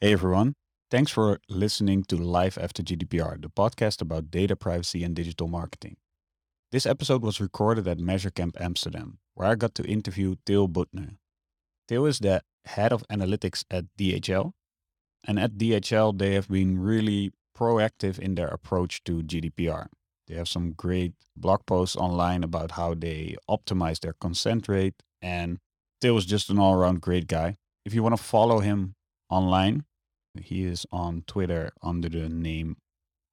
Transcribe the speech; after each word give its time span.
Hey 0.00 0.12
everyone. 0.12 0.54
Thanks 0.92 1.10
for 1.10 1.40
listening 1.48 2.04
to 2.04 2.16
Life 2.16 2.56
After 2.56 2.84
GDPR, 2.84 3.42
the 3.42 3.48
podcast 3.48 4.00
about 4.00 4.30
data 4.30 4.54
privacy 4.54 5.02
and 5.02 5.12
digital 5.12 5.48
marketing. 5.48 5.96
This 6.70 6.86
episode 6.86 7.24
was 7.24 7.40
recorded 7.40 7.88
at 7.88 7.98
MeasureCamp 7.98 8.60
Amsterdam, 8.60 9.18
where 9.34 9.48
I 9.48 9.56
got 9.56 9.74
to 9.74 9.82
interview 9.82 10.36
Till 10.46 10.68
Büttner. 10.68 11.16
Till 11.88 12.06
is 12.06 12.20
the 12.20 12.42
head 12.64 12.92
of 12.92 13.02
analytics 13.10 13.64
at 13.72 13.86
DHL. 13.98 14.52
And 15.26 15.40
at 15.40 15.58
DHL, 15.58 16.16
they 16.16 16.34
have 16.34 16.46
been 16.46 16.78
really 16.78 17.32
proactive 17.58 18.20
in 18.20 18.36
their 18.36 18.46
approach 18.46 19.02
to 19.02 19.24
GDPR. 19.24 19.88
They 20.28 20.36
have 20.36 20.46
some 20.46 20.74
great 20.74 21.14
blog 21.36 21.66
posts 21.66 21.96
online 21.96 22.44
about 22.44 22.70
how 22.70 22.94
they 22.94 23.34
optimize 23.50 23.98
their 23.98 24.14
consent 24.20 24.68
rate. 24.68 25.02
And 25.20 25.58
Till 26.00 26.16
is 26.18 26.24
just 26.24 26.50
an 26.50 26.60
all 26.60 26.74
around 26.74 27.00
great 27.00 27.26
guy. 27.26 27.56
If 27.84 27.94
you 27.94 28.04
want 28.04 28.16
to 28.16 28.22
follow 28.22 28.60
him 28.60 28.94
online, 29.28 29.84
he 30.44 30.64
is 30.64 30.86
on 30.90 31.22
Twitter 31.26 31.70
under 31.82 32.08
the 32.08 32.28
name 32.28 32.76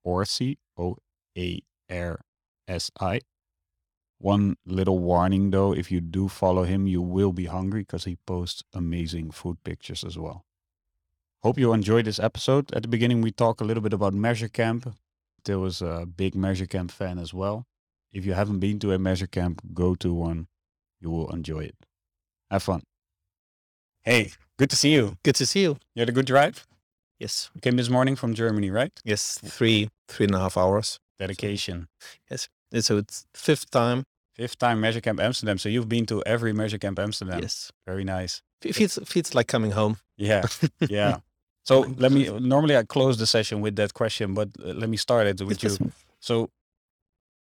Oarsi, 0.06 0.58
O 0.78 0.98
A 1.38 1.62
R 1.90 2.22
S 2.68 2.92
I. 3.00 3.22
One 4.18 4.56
little 4.66 5.00
warning 5.00 5.52
though, 5.52 5.74
if 5.74 5.92
you 5.92 6.02
do 6.02 6.28
follow 6.28 6.64
him, 6.64 6.88
you 6.88 7.02
will 7.02 7.32
be 7.32 7.46
hungry 7.46 7.82
because 7.82 8.06
he 8.06 8.18
posts 8.26 8.64
amazing 8.74 9.32
food 9.32 9.64
pictures 9.64 10.04
as 10.04 10.18
well. 10.18 10.46
Hope 11.44 11.60
you 11.60 11.74
enjoyed 11.74 12.06
this 12.06 12.20
episode. 12.20 12.74
At 12.74 12.82
the 12.82 12.88
beginning, 12.88 13.22
we 13.22 13.32
talk 13.32 13.62
a 13.62 13.66
little 13.66 13.84
bit 13.84 13.94
about 13.94 14.14
Measure 14.14 14.48
Camp. 14.48 14.96
Till 15.44 15.60
was 15.60 15.80
a 15.80 16.08
big 16.08 16.34
Measure 16.34 16.66
Camp 16.66 16.92
fan 16.92 17.20
as 17.20 17.34
well. 17.34 17.68
If 18.12 18.26
you 18.26 18.34
haven't 18.34 18.60
been 18.60 18.80
to 18.80 18.94
a 18.94 18.98
Measure 18.98 19.28
Camp, 19.28 19.62
go 19.74 19.94
to 19.96 20.12
one. 20.12 20.48
You 21.00 21.12
will 21.12 21.30
enjoy 21.32 21.66
it. 21.66 21.76
Have 22.50 22.64
fun. 22.64 22.82
Hey, 24.02 24.32
good 24.58 24.72
to 24.72 24.76
see 24.76 24.94
you. 24.94 25.18
Good 25.24 25.36
to 25.36 25.46
see 25.46 25.62
you. 25.62 25.78
You 25.94 26.00
had 26.00 26.10
a 26.10 26.14
good 26.14 26.26
drive? 26.26 26.66
Yes. 27.20 27.50
You 27.56 27.62
came 27.62 27.78
this 27.78 27.90
morning 27.90 28.16
from 28.16 28.34
Germany, 28.34 28.70
right? 28.72 28.92
Yes. 29.04 29.40
Three, 29.44 29.90
three 30.08 30.26
and 30.26 30.36
a 30.36 30.40
half 30.40 30.58
hours. 30.58 31.00
Dedication. 31.18 31.88
Yes. 32.30 32.50
And 32.72 32.84
So 32.84 32.98
it's 32.98 33.26
fifth 33.34 33.70
time. 33.72 34.04
Fifth 34.34 34.58
time 34.58 34.82
Measure 34.82 35.00
Camp 35.00 35.20
Amsterdam. 35.22 35.58
So 35.58 35.70
you've 35.70 35.88
been 35.88 36.06
to 36.08 36.22
every 36.26 36.52
Measure 36.52 36.78
Camp 36.78 37.00
Amsterdam. 37.00 37.42
Yes. 37.42 37.72
Very 37.86 38.04
nice. 38.04 38.42
It 38.64 38.76
feels, 38.76 39.00
feels 39.06 39.34
like 39.34 39.48
coming 39.48 39.72
home. 39.72 39.98
Yeah. 40.18 40.44
Yeah. 40.90 41.18
So 41.64 41.80
let 41.98 42.12
me, 42.12 42.30
normally 42.40 42.78
I 42.78 42.84
close 42.84 43.18
the 43.18 43.26
session 43.26 43.60
with 43.60 43.76
that 43.78 43.96
question, 43.96 44.36
but 44.36 44.50
uh, 44.64 44.74
let 44.74 44.88
me 44.88 44.98
start 44.98 45.26
it 45.26 45.42
with 45.42 45.64
you. 45.64 45.92
So 46.20 46.50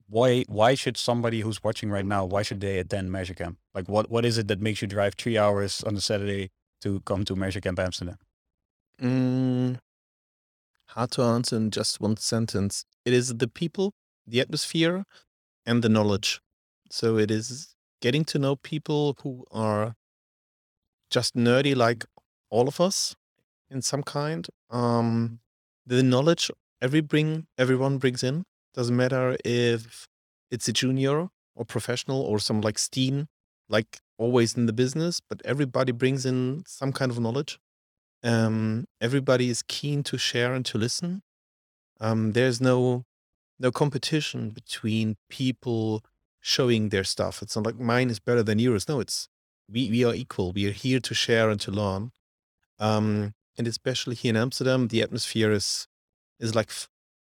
why, 0.09 0.45
why 0.49 0.75
should 0.77 0.97
somebody 0.97 1.41
who's 1.41 1.65
watching 1.65 1.91
right 1.91 2.05
now, 2.05 2.25
why 2.25 2.43
should 2.43 2.61
they 2.61 2.79
attend 2.79 3.11
Measure 3.11 3.35
Camp? 3.35 3.59
Like 3.75 3.89
what, 3.89 4.11
what 4.11 4.25
is 4.25 4.39
it 4.39 4.47
that 4.49 4.61
makes 4.61 4.81
you 4.81 4.87
drive 4.87 5.15
three 5.15 5.39
hours 5.39 5.83
on 5.83 5.97
a 5.97 6.01
Saturday 6.01 6.51
to 6.83 7.01
come 7.01 7.25
to 7.25 7.35
Measure 7.35 7.61
Camp 7.61 7.81
Amsterdam? 7.81 8.19
Mm, 9.03 9.77
hard 10.87 11.11
to 11.13 11.23
answer 11.23 11.57
in 11.57 11.71
just 11.71 12.01
one 12.01 12.17
sentence. 12.17 12.85
It 13.05 13.13
is 13.13 13.35
the 13.37 13.49
people, 13.49 13.95
the 14.27 14.41
atmosphere, 14.41 15.05
and 15.67 15.83
the 15.83 15.89
knowledge. 15.89 16.41
So 16.91 17.19
it 17.19 17.31
is 17.31 17.75
getting 18.01 18.25
to 18.27 18.39
know 18.39 18.57
people 18.57 19.17
who 19.23 19.45
are 19.51 19.95
just 21.11 21.35
nerdy 21.37 21.77
like 21.77 22.05
all 22.51 22.69
of 22.69 22.81
us 22.81 23.15
in 23.71 23.83
some 23.83 24.03
kind. 24.03 24.49
Um, 24.71 25.41
the 25.87 26.03
knowledge 26.03 26.51
every 26.81 27.01
bring 27.01 27.47
everyone 27.59 27.99
brings 27.99 28.23
in 28.23 28.45
doesn't 28.75 28.97
matter 28.97 29.37
if 29.45 30.09
it's 30.51 30.69
a 30.69 30.73
junior 30.73 31.29
or 31.55 31.65
professional 31.65 32.21
or 32.23 32.39
some 32.39 32.61
like 32.61 32.79
Steen, 32.79 33.29
like 33.69 34.01
always 34.19 34.57
in 34.57 34.67
the 34.67 34.73
business, 34.73 35.21
but 35.21 35.43
everybody 35.45 35.93
brings 35.93 36.27
in 36.27 36.65
some 36.67 36.93
kind 36.93 37.11
of 37.11 37.21
knowledge. 37.21 37.59
Um, 38.25 38.87
everybody 39.01 39.49
is 39.51 39.63
keen 39.63 40.03
to 40.05 40.19
share 40.19 40.55
and 40.55 40.65
to 40.67 40.79
listen. 40.79 41.23
Um, 42.01 42.33
there's 42.33 42.61
no 42.61 43.05
no 43.59 43.71
competition 43.71 44.51
between 44.51 45.17
people 45.29 46.03
showing 46.41 46.89
their 46.89 47.05
stuff. 47.05 47.43
It's 47.43 47.55
not 47.57 47.65
like 47.65 47.79
mine 47.79 48.11
is 48.11 48.19
better 48.19 48.43
than 48.43 48.59
yours. 48.59 48.89
No, 48.89 49.01
it's 49.01 49.29
we 49.71 49.91
we 49.91 50.05
are 50.05 50.15
equal. 50.15 50.53
We 50.53 50.69
are 50.69 50.73
here 50.73 51.01
to 51.01 51.15
share 51.15 51.51
and 51.51 51.61
to 51.61 51.71
learn. 51.71 52.13
Um, 52.79 53.35
and 53.57 53.67
especially 53.69 54.15
here 54.17 54.31
in 54.31 54.37
Amsterdam, 54.37 54.89
the 54.89 55.03
atmosphere 55.03 55.53
is 55.53 55.87
is 56.41 56.55
like 56.55 56.69
f- 56.69 56.89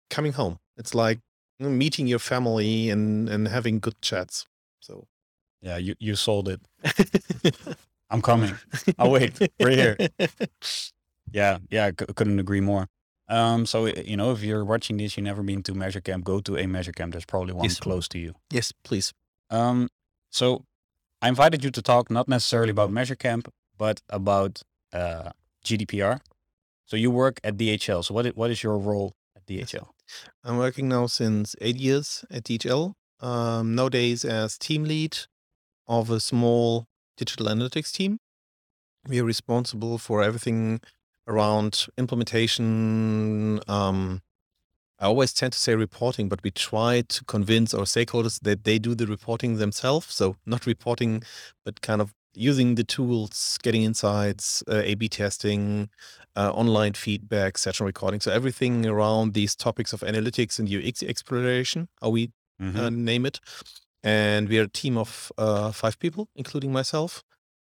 coming 0.09 0.33
home. 0.33 0.59
It's 0.75 0.93
like 0.93 1.19
you 1.59 1.65
know, 1.65 1.71
meeting 1.71 2.07
your 2.07 2.19
family 2.19 2.89
and 2.89 3.29
and 3.29 3.47
having 3.47 3.79
good 3.79 4.01
chats. 4.01 4.45
So 4.81 5.07
Yeah, 5.61 5.77
you, 5.77 5.95
you 5.99 6.15
sold 6.15 6.47
it. 6.49 6.61
I'm 8.09 8.21
coming. 8.21 8.53
I'll 8.99 9.11
wait. 9.11 9.37
We're 9.59 9.69
here. 9.69 9.97
Yeah, 11.31 11.57
yeah, 11.69 11.85
I 11.87 11.91
couldn't 11.91 12.39
agree 12.39 12.61
more. 12.61 12.87
Um, 13.29 13.65
so 13.65 13.85
you 13.87 14.15
know, 14.15 14.31
if 14.31 14.41
you're 14.41 14.63
watching 14.63 14.97
this, 14.97 15.17
you've 15.17 15.25
never 15.25 15.43
been 15.43 15.61
to 15.63 15.73
Measure 15.73 15.99
Camp, 15.99 16.23
go 16.23 16.39
to 16.39 16.57
a 16.57 16.65
Measure 16.67 16.93
Camp. 16.93 17.11
There's 17.11 17.25
probably 17.25 17.53
one 17.53 17.65
Yes. 17.65 17.79
close 17.79 18.07
to 18.09 18.19
you. 18.19 18.33
yes, 18.51 18.71
please. 18.83 19.13
Um, 19.49 19.89
so 20.29 20.63
I 21.21 21.27
invited 21.27 21.63
you 21.63 21.71
to 21.71 21.81
talk 21.81 22.09
not 22.09 22.27
necessarily 22.29 22.71
about 22.71 22.91
Measure 22.91 23.15
Camp, 23.15 23.51
but 23.77 24.01
about 24.09 24.61
uh, 24.93 25.31
GDPR. 25.65 26.21
So 26.85 26.95
you 26.95 27.11
work 27.11 27.39
at 27.43 27.57
DHL. 27.57 28.05
So 28.05 28.13
what 28.13 28.25
is, 28.25 28.35
what 28.35 28.49
is 28.49 28.63
your 28.63 28.77
role 28.77 29.13
at 29.35 29.45
DHL? 29.45 29.89
I'm 30.45 30.57
working 30.57 30.87
now 30.87 31.07
since 31.07 31.53
eight 31.59 31.75
years 31.75 32.23
at 32.31 32.43
DHL. 32.45 32.93
Um, 33.19 33.75
nowadays 33.75 34.23
as 34.23 34.57
team 34.57 34.85
lead 34.85 35.17
of 35.87 36.09
a 36.09 36.19
small 36.21 36.87
digital 37.17 37.47
analytics 37.47 37.91
team. 37.91 38.19
We 39.07 39.19
are 39.19 39.25
responsible 39.25 39.97
for 39.97 40.21
everything 40.23 40.81
around 41.27 41.87
implementation. 41.97 43.59
Um, 43.67 44.21
I 44.99 45.05
always 45.05 45.33
tend 45.33 45.53
to 45.53 45.59
say 45.59 45.75
reporting, 45.75 46.27
but 46.29 46.41
we 46.43 46.51
try 46.51 47.01
to 47.01 47.25
convince 47.25 47.73
our 47.73 47.83
stakeholders 47.85 48.41
that 48.41 48.63
they 48.63 48.79
do 48.79 48.95
the 48.95 49.05
reporting 49.07 49.57
themselves. 49.57 50.13
So 50.13 50.37
not 50.45 50.65
reporting, 50.65 51.23
but 51.65 51.81
kind 51.81 52.01
of 52.01 52.13
using 52.33 52.75
the 52.75 52.83
tools, 52.83 53.57
getting 53.63 53.83
insights, 53.83 54.63
uh, 54.67 54.81
A/B 54.83 55.09
testing, 55.09 55.89
uh, 56.35 56.51
online 56.51 56.93
feedback, 56.93 57.57
session 57.57 57.85
recording. 57.85 58.19
So 58.21 58.31
everything 58.31 58.85
around 58.85 59.33
these 59.33 59.55
topics 59.55 59.93
of 59.93 60.01
analytics 60.01 60.59
and 60.59 60.67
UX 60.69 61.03
exploration, 61.03 61.89
how 62.01 62.09
we 62.09 62.31
Mhm. 62.61 62.77
uh, 62.77 62.89
name 62.89 63.25
it. 63.25 63.39
And 64.03 64.47
we 64.47 64.59
are 64.59 64.63
a 64.63 64.69
team 64.69 64.97
of 64.97 65.31
uh, 65.37 65.71
five 65.71 65.99
people, 65.99 66.29
including 66.35 66.71
myself, 66.71 67.23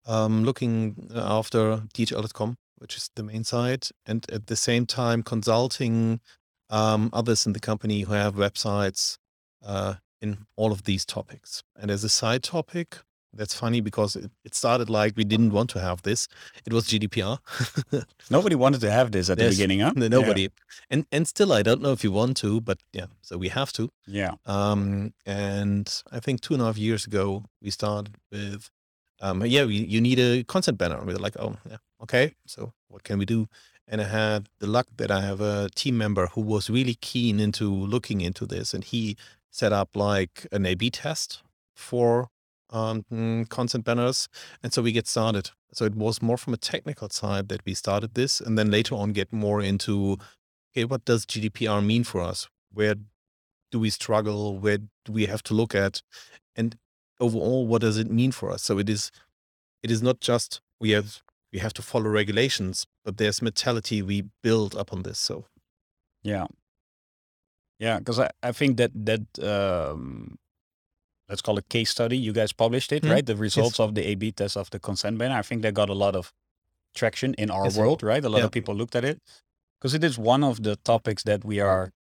um, 0.05 0.43
looking 0.43 1.09
after 1.13 1.83
DHL.com, 1.93 2.57
which 2.77 2.95
is 2.95 3.09
the 3.15 3.23
main 3.23 3.43
site, 3.43 3.91
and 4.05 4.25
at 4.31 4.47
the 4.47 4.55
same 4.55 4.85
time 4.85 5.23
consulting 5.23 6.21
um, 6.69 7.09
others 7.13 7.45
in 7.45 7.53
the 7.53 7.59
company 7.59 8.01
who 8.01 8.13
have 8.13 8.35
websites 8.35 9.17
uh, 9.65 9.95
in 10.21 10.45
all 10.55 10.71
of 10.71 10.83
these 10.83 11.05
topics. 11.05 11.63
And 11.75 11.89
as 11.89 12.03
a 12.03 12.09
side 12.09 12.43
topic, 12.43 12.99
that's 13.33 13.53
funny 13.53 13.81
because 13.81 14.15
it, 14.15 14.31
it 14.43 14.55
started 14.55 14.89
like 14.89 15.15
we 15.15 15.23
didn't 15.23 15.51
want 15.51 15.69
to 15.71 15.79
have 15.79 16.01
this. 16.01 16.27
It 16.65 16.73
was 16.73 16.85
GDPR. 16.87 17.37
Nobody 18.29 18.55
wanted 18.55 18.81
to 18.81 18.91
have 18.91 19.11
this 19.11 19.29
at 19.29 19.37
the 19.37 19.43
beginning, 19.49 19.81
huh? 19.81 19.93
No- 19.95 20.07
Nobody. 20.19 20.49
And 20.89 21.05
and 21.11 21.27
still 21.27 21.53
I 21.53 21.61
don't 21.61 21.81
know 21.81 21.91
if 21.91 22.03
you 22.03 22.11
want 22.11 22.37
to, 22.37 22.61
but 22.61 22.79
yeah, 22.93 23.05
so 23.21 23.37
we 23.37 23.49
have 23.49 23.71
to. 23.73 23.89
Yeah. 24.07 24.33
Um, 24.45 25.13
and 25.25 26.03
I 26.11 26.19
think 26.19 26.41
two 26.41 26.53
and 26.53 26.63
a 26.63 26.65
half 26.65 26.77
years 26.77 27.05
ago, 27.05 27.43
we 27.61 27.69
started 27.69 28.15
with, 28.31 28.69
um, 29.21 29.45
yeah, 29.45 29.65
we, 29.65 29.75
you 29.75 30.01
need 30.01 30.19
a 30.19 30.43
consent 30.43 30.77
banner. 30.77 30.97
And 30.97 31.07
we 31.07 31.13
were 31.13 31.19
like, 31.19 31.37
oh, 31.39 31.55
yeah, 31.69 31.77
okay. 32.03 32.33
So 32.45 32.73
what 32.87 33.03
can 33.03 33.19
we 33.19 33.25
do? 33.25 33.47
And 33.87 34.01
I 34.01 34.05
had 34.05 34.49
the 34.59 34.67
luck 34.67 34.87
that 34.97 35.09
I 35.11 35.21
have 35.21 35.41
a 35.41 35.69
team 35.75 35.97
member 35.97 36.27
who 36.27 36.41
was 36.41 36.69
really 36.69 36.93
keen 36.95 37.39
into 37.39 37.69
looking 37.71 38.21
into 38.21 38.45
this, 38.45 38.73
and 38.73 38.83
he 38.83 39.17
set 39.49 39.73
up 39.73 39.95
like 39.95 40.45
an 40.51 40.65
A/B 40.65 40.91
test 40.91 41.41
for 41.75 42.29
um, 42.71 43.05
mm, 43.11 43.49
consent 43.49 43.85
banners, 43.85 44.27
and 44.63 44.73
so 44.73 44.81
we 44.81 44.91
get 44.91 45.07
started. 45.07 45.51
So 45.73 45.85
it 45.85 45.95
was 45.95 46.21
more 46.21 46.37
from 46.37 46.53
a 46.53 46.57
technical 46.57 47.09
side 47.09 47.49
that 47.49 47.65
we 47.65 47.73
started 47.73 48.13
this, 48.13 48.39
and 48.41 48.57
then 48.57 48.71
later 48.71 48.95
on 48.95 49.13
get 49.13 49.31
more 49.31 49.61
into, 49.61 50.17
okay, 50.71 50.85
what 50.85 51.05
does 51.05 51.25
GDPR 51.25 51.85
mean 51.85 52.03
for 52.03 52.21
us? 52.21 52.47
Where 52.71 52.95
do 53.71 53.79
we 53.79 53.89
struggle? 53.89 54.57
Where 54.57 54.77
do 54.77 55.11
we 55.11 55.25
have 55.25 55.43
to 55.43 55.53
look 55.53 55.75
at? 55.75 56.01
And 56.55 56.77
overall, 57.19 57.67
what 57.67 57.81
does 57.81 57.97
it 57.97 58.09
mean 58.09 58.31
for 58.31 58.51
us? 58.51 58.63
So 58.63 58.77
it 58.79 58.89
is, 58.89 59.11
it 59.83 59.91
is 59.91 60.01
not 60.01 60.19
just 60.19 60.61
we 60.79 60.91
have 60.91 61.21
we 61.51 61.59
have 61.59 61.73
to 61.73 61.81
follow 61.81 62.09
regulations, 62.09 62.85
but 63.03 63.17
there's 63.17 63.41
mentality 63.41 64.01
we 64.01 64.25
build 64.43 64.75
upon 64.75 65.03
this. 65.03 65.19
So 65.19 65.45
Yeah. 66.23 66.47
Yeah, 67.79 67.99
because 67.99 68.19
I, 68.19 68.29
I 68.43 68.51
think 68.51 68.77
that 68.77 68.91
that 68.93 69.39
um, 69.41 70.37
let's 71.29 71.41
call 71.41 71.57
it 71.57 71.69
case 71.69 71.89
study. 71.91 72.17
You 72.17 72.33
guys 72.33 72.51
published 72.51 72.91
it, 72.91 73.03
Mhm. 73.03 73.11
right? 73.11 73.25
The 73.25 73.35
results 73.35 73.79
of 73.79 73.95
the 73.95 74.03
A/B 74.07 74.31
test 74.31 74.57
of 74.57 74.69
the 74.71 74.79
consent 74.79 75.17
banner. 75.17 75.35
I 75.37 75.41
think 75.43 75.61
that 75.61 75.73
got 75.73 75.89
a 75.89 75.93
lot 75.93 76.15
of 76.15 76.33
traction 76.95 77.33
in 77.35 77.49
our 77.51 77.65
Yes. 77.65 77.77
world, 77.77 78.01
right? 78.03 78.23
A 78.23 78.29
lot 78.29 78.39
Yeah. 78.39 78.45
of 78.45 78.51
people 78.51 78.75
looked 78.75 78.95
at 78.95 79.05
it 79.05 79.21
because 79.79 79.93
it 79.93 80.03
is 80.03 80.17
one 80.17 80.43
of 80.43 80.63
the 80.63 80.75
topics 80.77 81.23
that 81.23 81.45
we 81.45 81.59
are 81.59 81.91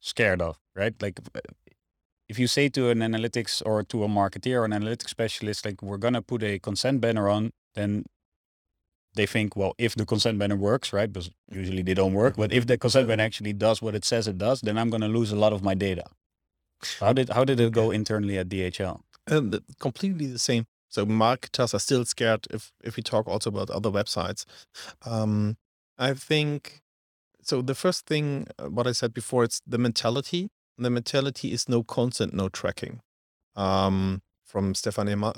scared 0.00 0.42
of, 0.42 0.58
right? 0.74 0.94
Like 1.00 1.20
uh, 1.20 1.40
if 2.28 2.38
you 2.38 2.48
say 2.48 2.68
to 2.70 2.90
an 2.90 2.98
analytics 2.98 3.62
or 3.64 3.82
to 3.84 4.04
a 4.04 4.08
marketeer 4.08 4.60
or 4.60 4.64
an 4.64 4.72
analytics 4.72 5.10
specialist, 5.10 5.64
like 5.64 5.80
we're 5.82 5.98
gonna 5.98 6.22
put 6.22 6.42
a 6.42 6.58
consent 6.58 7.00
banner 7.00 7.28
on, 7.28 7.52
then 7.74 8.04
they 9.14 9.26
think, 9.26 9.54
well, 9.54 9.74
if 9.78 9.94
the 9.94 10.06
consent 10.06 10.38
banner 10.38 10.56
works, 10.56 10.92
right? 10.92 11.12
Because 11.12 11.30
usually 11.50 11.82
they 11.82 11.92
don't 11.94 12.14
work. 12.14 12.34
But 12.36 12.50
if 12.52 12.66
the 12.66 12.78
consent 12.78 13.06
banner 13.08 13.22
actually 13.22 13.52
does 13.52 13.82
what 13.82 13.94
it 13.94 14.04
says 14.06 14.26
it 14.26 14.38
does, 14.38 14.62
then 14.62 14.78
I'm 14.78 14.88
going 14.88 15.02
to 15.02 15.08
lose 15.08 15.30
a 15.32 15.36
lot 15.36 15.52
of 15.52 15.62
my 15.62 15.74
data. 15.74 16.04
How 17.00 17.12
did 17.12 17.28
how 17.30 17.44
did 17.44 17.60
it 17.60 17.72
go 17.72 17.90
internally 17.90 18.38
at 18.38 18.48
DHL? 18.48 19.00
And 19.26 19.52
the- 19.52 19.62
completely 19.78 20.26
the 20.26 20.38
same. 20.38 20.66
So 20.88 21.06
marketers 21.06 21.74
are 21.74 21.78
still 21.80 22.04
scared 22.04 22.46
if 22.50 22.72
if 22.84 22.96
we 22.96 23.02
talk 23.02 23.26
also 23.28 23.50
about 23.50 23.70
other 23.70 23.90
websites. 23.90 24.44
Um, 25.06 25.56
I 25.98 26.14
think 26.14 26.82
so. 27.42 27.62
The 27.62 27.74
first 27.74 28.06
thing, 28.06 28.46
uh, 28.58 28.68
what 28.68 28.86
I 28.86 28.92
said 28.92 29.12
before, 29.14 29.44
it's 29.44 29.60
the 29.66 29.78
mentality. 29.78 30.50
The 30.78 30.90
mentality 30.90 31.52
is 31.52 31.68
no 31.68 31.82
consent, 31.82 32.34
no 32.34 32.48
tracking. 32.48 33.00
Um, 33.56 34.22
from 34.44 34.74
Stefan 34.74 35.08
Amel, 35.08 35.32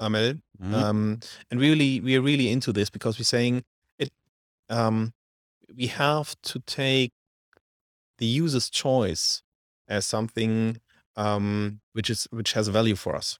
Mhm. 0.61 0.75
um, 0.75 1.21
and 1.51 1.61
really 1.61 2.01
we 2.01 2.17
are 2.17 2.23
really 2.23 2.49
into 2.51 2.73
this 2.73 2.91
because 2.91 3.17
we're 3.19 3.25
saying 3.25 3.65
it. 3.99 4.13
Um, 4.69 5.13
we 5.77 5.87
have 5.89 6.35
to 6.43 6.59
take 6.61 7.13
the 8.19 8.27
user's 8.27 8.71
choice 8.71 9.43
as 9.89 10.07
something 10.07 10.81
um, 11.17 11.81
which 11.93 12.11
is 12.11 12.27
which 12.31 12.53
has 12.53 12.69
a 12.69 12.73
value 12.73 12.97
for 12.97 13.15
us, 13.17 13.39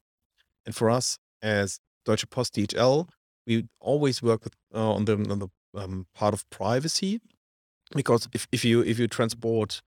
and 0.67 0.75
for 0.75 0.91
us 0.91 1.19
as 1.43 1.79
Deutsche 2.05 2.29
Post 2.31 2.55
DHL, 2.55 3.09
we 3.47 3.67
always 3.81 4.23
work 4.23 4.45
with 4.45 4.55
uh, 4.75 4.93
on 4.93 5.05
the 5.05 5.15
on 5.15 5.39
the 5.39 5.49
um, 5.75 6.07
part 6.15 6.35
of 6.35 6.49
privacy 6.51 7.21
because 7.95 8.29
if, 8.33 8.47
if 8.53 8.65
you 8.65 8.81
if 8.83 8.99
you 8.99 9.09
transport 9.09 9.83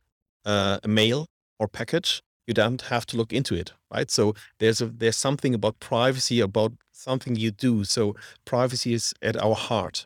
uh, 0.45 0.79
a 0.83 0.87
mail 0.87 1.27
or 1.59 1.67
package, 1.67 2.21
you 2.45 2.53
don't 2.53 2.81
have 2.83 3.05
to 3.07 3.17
look 3.17 3.33
into 3.33 3.55
it, 3.55 3.73
right? 3.93 4.09
So 4.11 4.33
there's 4.59 4.81
a 4.81 4.87
there's 4.87 5.15
something 5.17 5.53
about 5.53 5.79
privacy 5.79 6.39
about 6.39 6.73
something 6.91 7.35
you 7.35 7.51
do. 7.51 7.83
So 7.83 8.15
privacy 8.45 8.93
is 8.93 9.13
at 9.21 9.35
our 9.37 9.55
heart, 9.55 10.05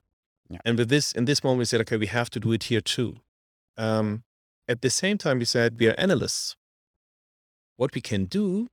Yeah. 0.49 0.59
and 0.65 0.77
with 0.77 0.89
this 0.89 1.11
in 1.11 1.25
this 1.25 1.43
moment 1.43 1.59
we 1.59 1.65
said, 1.65 1.81
okay, 1.81 1.97
we 1.97 2.07
have 2.07 2.29
to 2.31 2.39
do 2.39 2.51
it 2.51 2.63
here 2.63 2.81
too. 2.81 3.15
Um, 3.77 4.23
at 4.67 4.81
the 4.81 4.89
same 4.89 5.17
time, 5.17 5.39
we 5.39 5.45
said 5.45 5.77
we 5.79 5.87
are 5.89 5.95
analysts. 5.97 6.55
What 7.81 7.95
we 7.95 8.01
can 8.01 8.25
do 8.25 8.67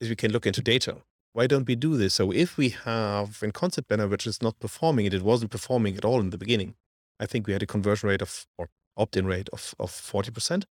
is 0.00 0.08
we 0.08 0.16
can 0.16 0.32
look 0.32 0.46
into 0.46 0.62
data. 0.62 1.02
Why 1.34 1.46
don't 1.46 1.68
we 1.68 1.76
do 1.76 1.98
this? 1.98 2.14
So 2.14 2.32
if 2.32 2.56
we 2.56 2.70
have 2.70 3.40
in 3.42 3.52
consent 3.52 3.88
banner 3.88 4.08
which 4.08 4.26
is 4.26 4.40
not 4.40 4.58
performing 4.58 5.04
and 5.04 5.12
it 5.12 5.20
wasn't 5.20 5.50
performing 5.50 5.98
at 5.98 6.04
all 6.06 6.18
in 6.18 6.30
the 6.30 6.38
beginning, 6.38 6.74
I 7.20 7.26
think 7.26 7.46
we 7.46 7.52
had 7.52 7.62
a 7.62 7.66
conversion 7.66 8.08
rate 8.08 8.22
of 8.22 8.46
or 8.56 8.70
opt-in 8.96 9.26
rate 9.26 9.50
of 9.52 9.74
of 9.78 9.90
forty 9.90 10.30
percent. 10.30 10.64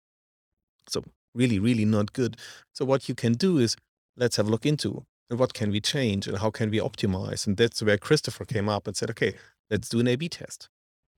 So 0.87 1.03
really, 1.33 1.59
really 1.59 1.83
not 1.83 2.13
good. 2.13 2.37
So 2.73 2.85
what 2.85 3.09
you 3.09 3.15
can 3.23 3.33
do 3.33 3.57
is 3.57 3.75
let's 4.15 4.37
have 4.37 4.47
a 4.47 4.51
look 4.51 4.65
into 4.65 5.03
and 5.29 5.37
what 5.37 5.53
can 5.53 5.69
we 5.69 5.81
change 5.81 6.27
and 6.29 6.37
how 6.37 6.51
can 6.51 6.69
we 6.71 6.79
optimize? 6.79 7.45
And 7.45 7.57
that's 7.57 7.83
where 7.83 7.97
Christopher 7.97 8.45
came 8.45 8.69
up 8.69 8.87
and 8.87 8.95
said, 8.95 9.09
okay, 9.09 9.33
let's 9.69 9.89
do 9.89 9.99
an 9.99 10.07
A/B 10.07 10.29
test. 10.29 10.69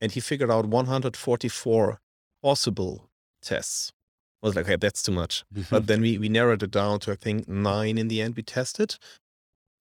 And 0.01 0.11
he 0.11 0.19
figured 0.21 0.49
out 0.49 0.65
144 0.65 1.99
possible 2.41 3.11
tests. 3.43 3.93
Was 4.41 4.55
like, 4.55 4.65
okay, 4.65 4.75
that's 4.75 5.01
too 5.01 5.11
much. 5.11 5.43
But 5.71 5.87
then 5.87 6.01
we, 6.01 6.17
we 6.17 6.29
narrowed 6.29 6.61
it 6.63 6.71
down 6.71 6.99
to 7.01 7.11
I 7.11 7.15
think 7.15 7.47
nine 7.47 7.97
in 7.97 8.07
the 8.07 8.21
end 8.21 8.35
we 8.35 8.43
tested. 8.43 8.95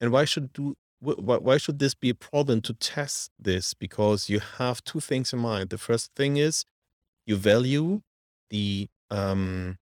And 0.00 0.11
why 0.12 0.25
should 0.25 0.53
do 0.53 0.75
wh- 1.05 1.20
wh- 1.20 1.43
why 1.43 1.58
should 1.58 1.79
this 1.79 1.94
be 1.94 2.11
a 2.11 2.14
problem 2.14 2.61
to 2.62 2.73
test 2.75 3.31
this? 3.38 3.75
Because 3.75 4.31
you 4.31 4.41
have 4.58 4.82
two 4.85 5.00
things 5.00 5.32
in 5.32 5.38
mind. 5.41 5.70
The 5.70 5.79
first 5.79 6.11
thing 6.17 6.37
is 6.37 6.64
you 7.26 7.37
value 7.37 8.00
the 8.50 8.88
um 9.11 9.76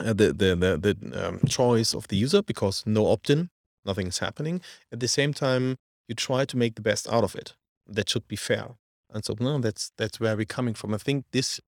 uh, 0.00 0.12
the 0.12 0.32
the 0.32 0.54
the, 0.56 0.94
the 0.96 1.26
um, 1.28 1.40
choice 1.48 1.94
of 1.94 2.08
the 2.08 2.16
user 2.16 2.42
because 2.42 2.82
no 2.86 3.06
opt-in, 3.06 3.48
nothing 3.84 4.06
is 4.08 4.18
happening. 4.18 4.60
At 4.92 5.00
the 5.00 5.08
same 5.08 5.32
time, 5.32 5.76
you 6.08 6.14
try 6.14 6.44
to 6.44 6.56
make 6.56 6.74
the 6.74 6.82
best 6.82 7.08
out 7.10 7.24
of 7.24 7.34
it. 7.34 7.54
That 7.86 8.08
should 8.10 8.26
be 8.28 8.36
fair. 8.36 8.76
And 9.12 9.24
so 9.24 9.34
no, 9.38 9.58
that's 9.58 9.92
that's 9.96 10.18
where 10.20 10.36
we're 10.36 10.44
coming 10.46 10.74
from. 10.74 10.94
I 10.94 10.98
think 10.98 11.24
this 11.32 11.60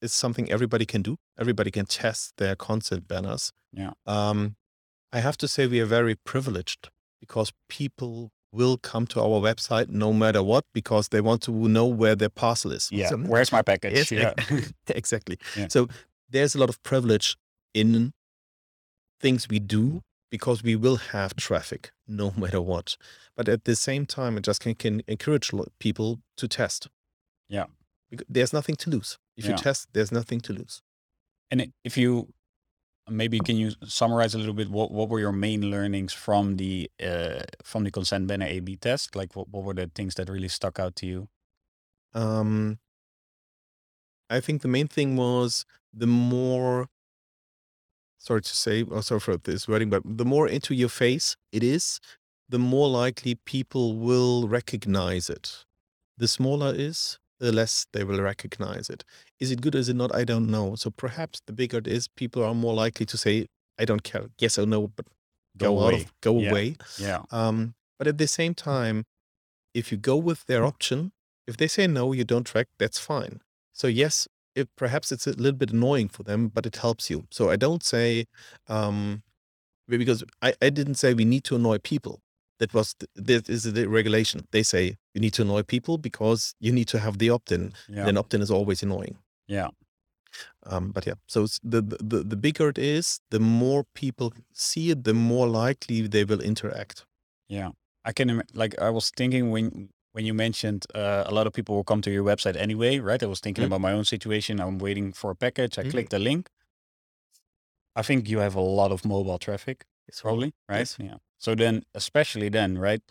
is 0.00 0.12
something 0.12 0.50
everybody 0.50 0.86
can 0.86 1.02
do. 1.02 1.16
Everybody 1.38 1.70
can 1.70 1.86
test 1.86 2.34
their 2.36 2.54
consent 2.56 3.08
banners. 3.08 3.52
Yeah. 3.72 3.92
Um, 4.06 4.56
I 5.12 5.20
have 5.20 5.36
to 5.38 5.48
say 5.48 5.66
we 5.66 5.80
are 5.80 5.86
very 5.86 6.14
privileged 6.14 6.90
because 7.20 7.52
people 7.68 8.30
will 8.52 8.78
come 8.78 9.06
to 9.06 9.20
our 9.20 9.40
website 9.40 9.88
no 9.88 10.12
matter 10.12 10.42
what 10.42 10.64
because 10.72 11.08
they 11.08 11.20
want 11.20 11.42
to 11.42 11.50
know 11.68 11.86
where 11.86 12.14
their 12.14 12.28
parcel 12.30 12.72
is. 12.72 12.88
yeah. 12.92 13.08
So- 13.08 13.18
Where's 13.18 13.52
my 13.52 13.62
package? 13.62 13.94
Yes, 13.94 14.12
yeah. 14.12 14.34
exactly. 14.88 15.38
Yeah. 15.56 15.66
So 15.68 15.88
there's 16.30 16.54
a 16.54 16.58
lot 16.58 16.68
of 16.68 16.82
privilege 16.82 17.36
in 17.74 18.12
things 19.20 19.48
we 19.48 19.58
do 19.58 20.02
because 20.30 20.62
we 20.62 20.76
will 20.76 20.96
have 20.96 21.34
traffic 21.36 21.90
no 22.06 22.30
matter 22.36 22.60
what. 22.60 22.96
But 23.36 23.48
at 23.48 23.64
the 23.64 23.76
same 23.76 24.06
time, 24.06 24.36
it 24.36 24.44
just 24.44 24.60
can, 24.60 24.74
can 24.74 25.02
encourage 25.06 25.50
people 25.78 26.20
to 26.36 26.48
test. 26.48 26.88
Yeah. 27.48 27.64
There's 28.28 28.52
nothing 28.52 28.76
to 28.76 28.90
lose. 28.90 29.18
If 29.38 29.44
Yeah. 29.44 29.52
you 29.52 29.56
test, 29.56 29.88
there's 29.94 30.12
nothing 30.12 30.40
to 30.42 30.52
lose. 30.52 30.82
And 31.50 31.72
if 31.84 31.96
you 31.96 32.34
maybe 33.08 33.38
can 33.40 33.56
you 33.56 33.72
summarize 33.86 34.34
a 34.34 34.38
little 34.38 34.52
bit 34.52 34.68
what, 34.68 34.90
what 34.90 35.08
were 35.08 35.18
your 35.20 35.32
main 35.32 35.70
learnings 35.70 36.12
from 36.12 36.56
the 36.56 36.90
uh, 37.02 37.44
from 37.64 37.84
the 37.84 37.90
consent 37.90 38.26
banner 38.26 38.46
A/B 38.46 38.76
test? 38.76 39.16
Like 39.16 39.34
what, 39.34 39.48
what 39.48 39.64
were 39.64 39.74
the 39.74 39.90
things 39.94 40.14
that 40.16 40.28
really 40.28 40.48
stuck 40.48 40.78
out 40.78 40.94
to 40.96 41.06
you? 41.06 41.28
Um, 42.12 42.78
I 44.28 44.40
think 44.40 44.60
the 44.60 44.68
main 44.68 44.88
thing 44.88 45.16
was 45.16 45.64
the 45.92 46.06
more, 46.06 46.88
sorry 48.18 48.42
to 48.42 48.54
say, 48.54 48.82
or 48.82 49.02
sorry 49.02 49.20
for 49.20 49.36
this 49.38 49.66
wording, 49.68 49.88
but 49.88 50.02
the 50.04 50.24
more 50.24 50.46
into 50.48 50.74
your 50.74 50.90
face 50.90 51.36
it 51.52 51.62
is, 51.62 52.00
the 52.48 52.58
more 52.58 52.88
likely 52.88 53.36
people 53.36 53.96
will 53.96 54.48
recognize 54.48 55.30
it. 55.30 55.64
The 56.18 56.28
smaller 56.28 56.74
it 56.74 56.80
is, 56.80 57.18
the 57.40 57.52
less 57.52 57.86
they 57.92 58.04
will 58.04 58.20
recognize 58.20 58.90
it. 58.90 59.04
Is 59.38 59.50
it 59.50 59.60
good 59.60 59.74
or 59.74 59.78
is 59.78 59.88
it 59.88 59.96
not? 59.96 60.14
I 60.14 60.24
don't 60.24 60.48
know. 60.50 60.74
So 60.74 60.90
perhaps 60.90 61.40
the 61.46 61.52
bigger 61.52 61.78
it 61.78 61.86
is, 61.86 62.08
people 62.08 62.42
are 62.44 62.54
more 62.54 62.74
likely 62.74 63.06
to 63.06 63.16
say, 63.16 63.46
I 63.78 63.84
don't 63.84 64.02
care, 64.02 64.26
yes 64.38 64.58
or 64.58 64.66
no, 64.66 64.88
but 64.88 65.06
go, 65.56 65.78
out 65.80 65.92
away. 65.94 66.02
of, 66.02 66.12
go 66.20 66.38
Yeah. 66.40 66.50
away. 66.50 66.76
Yeah. 66.98 67.22
Um, 67.30 67.74
but 67.98 68.06
at 68.08 68.18
the 68.18 68.26
same 68.26 68.54
time, 68.54 69.04
if 69.74 69.92
you 69.92 69.98
go 69.98 70.16
with 70.16 70.46
their 70.46 70.64
option, 70.64 71.12
if 71.46 71.56
they 71.56 71.68
say 71.68 71.86
no, 71.86 72.12
you 72.12 72.24
don't 72.24 72.44
track, 72.44 72.66
that's 72.78 72.98
fine. 72.98 73.40
So 73.72 73.86
yes, 73.86 74.26
if 74.54 74.66
perhaps 74.76 75.12
it's 75.12 75.26
a 75.26 75.30
little 75.30 75.52
bit 75.52 75.70
annoying 75.70 76.08
for 76.08 76.24
them, 76.24 76.48
but 76.48 76.66
it 76.66 76.76
helps 76.76 77.08
you. 77.10 77.26
So 77.30 77.48
I 77.50 77.56
don't 77.56 77.82
say, 77.84 78.26
um, 78.66 79.22
because 79.86 80.24
I, 80.42 80.54
I 80.60 80.70
didn't 80.70 80.96
say 80.96 81.14
we 81.14 81.24
need 81.24 81.44
to 81.44 81.56
annoy 81.56 81.78
people. 81.78 82.20
That 82.58 82.74
was 82.74 82.94
th- 82.94 83.10
that 83.26 83.48
is 83.48 83.62
the 83.62 83.86
regulation. 83.88 84.46
They 84.50 84.62
say 84.64 84.96
you 85.14 85.20
need 85.20 85.32
to 85.34 85.42
annoy 85.42 85.62
people 85.62 85.96
because 85.98 86.54
you 86.60 86.72
need 86.72 86.88
to 86.88 86.98
have 86.98 87.18
the 87.18 87.30
opt-in. 87.30 87.72
Yeah. 87.88 88.04
Then 88.06 88.16
opt-in 88.18 88.42
is 88.42 88.50
always 88.50 88.82
annoying. 88.82 89.16
Yeah. 89.46 89.68
Um, 90.66 90.90
but 90.92 91.06
yeah, 91.06 91.14
so 91.26 91.46
the, 91.62 91.80
the 91.82 92.22
the 92.22 92.36
bigger 92.36 92.68
it 92.68 92.78
is, 92.78 93.20
the 93.30 93.40
more 93.40 93.84
people 93.94 94.32
see 94.52 94.90
it, 94.90 95.04
the 95.04 95.14
more 95.14 95.46
likely 95.48 96.06
they 96.06 96.24
will 96.24 96.42
interact. 96.42 97.06
Yeah, 97.48 97.70
I 98.04 98.12
can 98.12 98.42
like 98.52 98.74
I 98.78 98.90
was 98.90 99.10
thinking 99.16 99.50
when 99.50 99.88
when 100.12 100.26
you 100.26 100.34
mentioned 100.34 100.84
uh, 100.94 101.24
a 101.26 101.32
lot 101.32 101.46
of 101.46 101.52
people 101.52 101.74
will 101.76 101.84
come 101.84 102.02
to 102.02 102.10
your 102.10 102.24
website 102.24 102.56
anyway, 102.56 102.98
right? 102.98 103.22
I 103.22 103.26
was 103.26 103.40
thinking 103.40 103.62
Mm. 103.64 103.68
about 103.68 103.80
my 103.80 103.92
own 103.92 104.04
situation. 104.04 104.60
I'm 104.60 104.78
waiting 104.78 105.12
for 105.14 105.30
a 105.30 105.34
package. 105.36 105.78
I 105.78 105.84
Mm. 105.84 105.90
click 105.90 106.08
the 106.10 106.18
link. 106.18 106.48
I 107.96 108.02
think 108.02 108.28
you 108.28 108.38
have 108.40 108.54
a 108.54 108.60
lot 108.60 108.92
of 108.92 109.04
mobile 109.04 109.38
traffic, 109.38 109.84
It's 110.08 110.20
probably, 110.20 110.52
right? 110.68 110.78
Yes. 110.80 110.96
Yeah. 110.98 111.16
So 111.38 111.54
then, 111.54 111.84
especially 111.94 112.48
then, 112.48 112.78
right? 112.78 113.02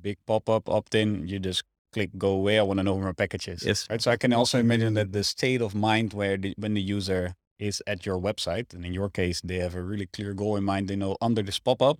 Big 0.00 0.18
pop 0.26 0.48
up 0.48 0.68
opt 0.68 0.94
in. 0.94 1.26
You 1.28 1.38
just 1.38 1.62
click 1.92 2.10
go 2.18 2.30
away. 2.30 2.58
I 2.58 2.62
want 2.62 2.78
to 2.78 2.84
know 2.84 2.94
where 2.94 3.04
my 3.06 3.12
package 3.12 3.48
is. 3.48 3.62
Yes. 3.62 3.86
Right. 3.88 4.02
So 4.02 4.10
I 4.10 4.16
can 4.16 4.32
also 4.32 4.58
imagine 4.58 4.94
that 4.94 5.12
the 5.12 5.24
state 5.24 5.62
of 5.62 5.74
mind 5.74 6.12
where 6.12 6.36
the, 6.36 6.54
when 6.58 6.74
the 6.74 6.82
user 6.82 7.34
is 7.58 7.82
at 7.86 8.04
your 8.04 8.20
website, 8.20 8.74
and 8.74 8.84
in 8.84 8.92
your 8.92 9.08
case, 9.08 9.40
they 9.42 9.56
have 9.56 9.74
a 9.74 9.82
really 9.82 10.06
clear 10.06 10.34
goal 10.34 10.56
in 10.56 10.64
mind. 10.64 10.88
They 10.88 10.96
know 10.96 11.16
under 11.22 11.42
this 11.42 11.58
pop 11.58 11.80
up 11.80 11.98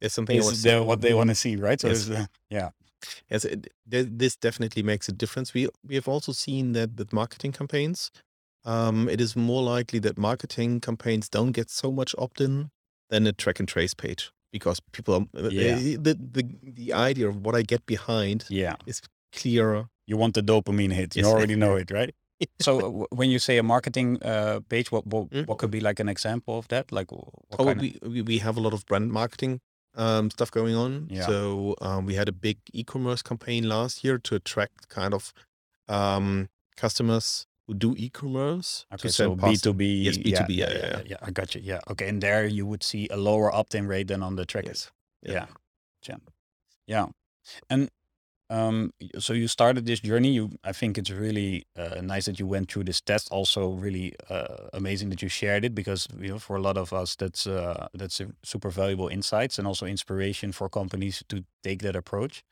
There's 0.00 0.14
something 0.14 0.36
is 0.36 0.64
what 0.64 1.00
they 1.02 1.12
want 1.12 1.28
to 1.28 1.34
see, 1.34 1.56
right? 1.56 1.80
So 1.80 1.88
Yes. 1.88 2.06
the, 2.06 2.28
yeah. 2.48 2.70
Yes, 3.30 3.44
it, 3.44 3.68
th- 3.88 4.08
this 4.10 4.36
definitely 4.36 4.82
makes 4.82 5.08
a 5.08 5.12
difference. 5.12 5.54
We 5.54 5.68
we 5.86 5.94
have 5.94 6.08
also 6.08 6.32
seen 6.32 6.72
that 6.72 6.96
with 6.96 7.12
marketing 7.12 7.52
campaigns, 7.52 8.10
um, 8.64 9.08
it 9.08 9.20
is 9.20 9.36
more 9.36 9.62
likely 9.62 10.00
that 10.00 10.18
marketing 10.18 10.80
campaigns 10.80 11.28
don't 11.28 11.52
get 11.52 11.70
so 11.70 11.92
much 11.92 12.14
opt-in 12.18 12.70
than 13.10 13.26
a 13.26 13.32
track 13.32 13.60
and 13.60 13.68
trace 13.68 13.94
page 13.94 14.32
because 14.52 14.80
people 14.92 15.14
are, 15.14 15.26
uh, 15.46 15.50
Yeah. 15.50 15.74
uh, 15.76 16.02
the, 16.02 16.14
the 16.14 16.42
the 16.62 16.92
idea 16.92 17.28
of 17.28 17.36
what 17.44 17.54
I 17.54 17.62
get 17.62 17.84
behind 17.86 18.44
Yeah. 18.48 18.76
is 18.86 19.00
clearer. 19.32 19.88
You 20.06 20.16
want 20.18 20.34
the 20.34 20.42
dopamine 20.42 20.92
hit. 20.94 21.16
You 21.16 21.22
Yes. 21.24 21.32
already 21.34 21.54
know 21.56 21.74
it, 21.82 21.90
right? 21.90 22.14
So 22.60 23.06
when 23.10 23.30
you 23.30 23.38
say 23.38 23.58
a 23.58 23.62
marketing 23.62 24.22
uh, 24.22 24.60
page, 24.68 24.92
what 24.92 25.04
what, 25.06 25.30
Mm. 25.30 25.46
what 25.46 25.58
could 25.58 25.70
be 25.70 25.80
like 25.80 26.00
an 26.02 26.08
example 26.08 26.54
of 26.58 26.68
that? 26.68 26.92
Like 26.92 27.10
what 27.12 27.60
Oh, 27.60 27.64
kind 27.64 27.80
of, 27.80 27.82
we, 27.82 27.98
we 28.08 28.22
we 28.22 28.38
have 28.38 28.56
a 28.56 28.60
lot 28.60 28.72
of 28.72 28.84
brand 28.86 29.10
marketing 29.12 29.60
um, 29.96 30.30
stuff 30.30 30.50
going 30.50 30.76
on. 30.76 31.08
Yeah. 31.10 31.26
So 31.26 31.74
um, 31.80 32.06
we 32.06 32.14
had 32.14 32.28
a 32.28 32.32
big 32.32 32.58
e-commerce 32.72 33.22
campaign 33.22 33.68
last 33.68 34.04
year 34.04 34.18
to 34.18 34.34
attract 34.36 34.88
kind 34.88 35.12
of 35.14 35.32
um, 35.88 36.48
customers 36.76 37.46
who 37.68 37.74
do 37.74 37.94
e-commerce 37.98 38.86
okay, 38.94 39.08
to 39.08 39.14
so 39.14 39.36
send 39.36 39.36
B 39.38 39.42
parcels. 39.42 39.62
two 39.62 39.74
B. 39.74 40.02
Yes, 40.04 40.18
B2B, 40.18 40.50
yeah, 40.56 40.72
yeah, 40.72 40.86
yeah. 40.88 41.02
yeah. 41.06 41.16
I 41.22 41.32
got 41.32 41.54
you. 41.54 41.62
Yeah. 41.64 41.80
Okay, 41.90 42.08
and 42.08 42.22
there 42.22 42.46
you 42.46 42.66
would 42.66 42.82
see 42.84 43.08
a 43.12 43.18
lower 43.18 43.54
opt-in 43.54 43.88
rate 43.88 44.08
than 44.08 44.24
on 44.24 44.36
the 44.36 44.46
trackers. 44.46 44.90
Yes. 45.22 45.34
Yeah. 45.34 45.46
Yeah. 46.08 46.18
Yeah. 46.88 47.06
And 47.70 47.90
Um, 48.50 48.92
so 49.18 49.34
you 49.34 49.48
started 49.48 49.86
this 49.86 50.00
journey. 50.00 50.32
You, 50.32 50.50
I 50.64 50.72
think 50.72 50.98
it's 50.98 51.10
really 51.10 51.66
uh, 51.76 52.00
nice 52.02 52.26
that 52.26 52.38
you 52.40 52.48
went 52.48 52.72
through 52.72 52.84
this 52.86 53.00
test. 53.02 53.28
Also, 53.30 53.72
really 53.72 54.14
uh, 54.30 54.68
amazing 54.72 55.10
that 55.10 55.22
you 55.22 55.28
shared 55.30 55.64
it 55.64 55.74
because 55.74 56.08
you 56.18 56.30
know 56.30 56.38
for 56.38 56.56
a 56.56 56.62
lot 56.62 56.78
of 56.78 56.92
us 56.92 57.16
that's 57.16 57.46
uh, 57.46 57.88
that's 57.94 58.20
a 58.20 58.28
super 58.42 58.70
valuable 58.70 59.08
insights 59.08 59.58
and 59.58 59.68
also 59.68 59.86
inspiration 59.86 60.52
for 60.52 60.68
companies 60.70 61.22
to 61.28 61.44
take 61.62 61.82
that 61.82 61.96
approach. 61.96 62.44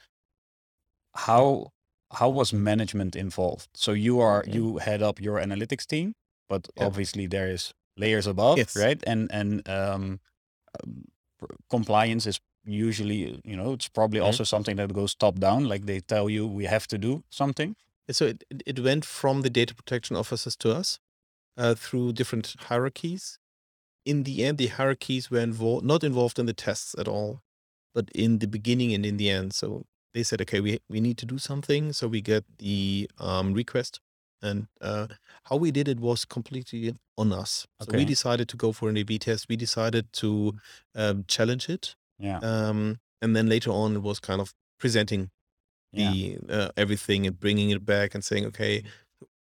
How 1.14 1.72
how 2.12 2.28
was 2.30 2.52
management 2.52 3.16
involved? 3.16 3.68
So 3.74 3.92
you 3.92 4.20
are 4.20 4.44
you 4.46 4.78
head 4.78 5.02
up 5.02 5.20
your 5.20 5.38
analytics 5.40 5.86
team, 5.86 6.14
but 6.48 6.68
Yeah. 6.76 6.86
obviously 6.86 7.26
there 7.26 7.48
is 7.48 7.74
layers 7.96 8.26
above, 8.26 8.58
Yes. 8.58 8.76
right? 8.76 9.02
And 9.06 9.30
and 9.32 9.68
um, 9.68 10.20
um, 10.82 11.04
compliance 11.70 12.26
is 12.26 12.40
usually 12.64 13.40
you 13.44 13.56
know 13.56 13.72
it's 13.74 13.88
probably 13.88 14.20
Mhm. 14.20 14.24
also 14.26 14.44
something 14.44 14.76
that 14.76 14.92
goes 14.92 15.14
top 15.14 15.38
down 15.38 15.68
like 15.68 15.86
they 15.86 16.00
tell 16.00 16.28
you 16.28 16.46
we 16.46 16.64
have 16.66 16.86
to 16.88 16.98
do 16.98 17.22
something 17.30 17.76
So 18.10 18.26
it, 18.26 18.44
it- 18.50 18.62
it 18.66 18.78
went 18.80 19.04
from 19.04 19.42
the 19.42 19.50
data 19.50 19.74
protection 19.74 20.16
officers 20.16 20.56
to 20.58 20.70
us 20.80 21.00
uh, 21.56 21.74
through 21.74 22.12
different 22.14 22.54
hierarchies. 22.68 23.38
In 24.04 24.24
the 24.24 24.44
end, 24.44 24.58
the 24.58 24.68
hierarchies 24.68 25.30
were 25.30 25.40
involved, 25.42 25.84
not 25.86 26.04
involved 26.04 26.38
in 26.38 26.46
the 26.46 26.54
tests 26.54 26.94
at 26.98 27.08
all, 27.08 27.42
but 27.94 28.10
in 28.14 28.38
the 28.40 28.46
beginning 28.48 28.94
and 28.94 29.04
in 29.06 29.16
the 29.18 29.30
end. 29.30 29.54
So 29.54 29.86
they 30.14 30.22
said, 30.22 30.40
okay, 30.42 30.60
we, 30.60 30.80
we 30.88 31.00
need 31.00 31.18
to 31.18 31.26
do 31.26 31.38
something. 31.38 31.92
So 31.92 32.08
we 32.08 32.20
get 32.20 32.44
the 32.58 33.10
um, 33.18 33.52
request. 33.52 34.00
And 34.42 34.68
uh, 34.80 35.06
how 35.44 35.56
we 35.56 35.70
did 35.70 35.88
it 35.88 35.98
was 35.98 36.24
completely 36.24 36.94
on 37.16 37.32
us. 37.32 37.66
So 37.80 37.86
we 37.98 38.04
decided 38.04 38.48
to 38.50 38.56
go 38.56 38.72
for 38.72 38.88
an 38.90 38.96
A/B 38.96 39.18
test. 39.18 39.46
We 39.48 39.56
decided 39.56 40.12
to 40.14 40.54
um, 40.94 41.24
challenge 41.26 41.68
it, 41.70 41.94
yeah 42.18 42.38
um, 42.42 42.98
and 43.22 43.34
then 43.34 43.46
later 43.48 43.70
on, 43.70 43.96
it 43.96 44.02
was 44.02 44.20
kind 44.20 44.40
of 44.40 44.52
presenting 44.78 45.30
yeah 45.92 46.10
the 46.10 46.38
uh, 46.50 46.68
everything 46.76 47.26
and 47.26 47.40
bringing 47.40 47.70
it 47.70 47.84
back 47.84 48.14
and 48.14 48.22
saying, 48.22 48.44
okay, 48.46 48.84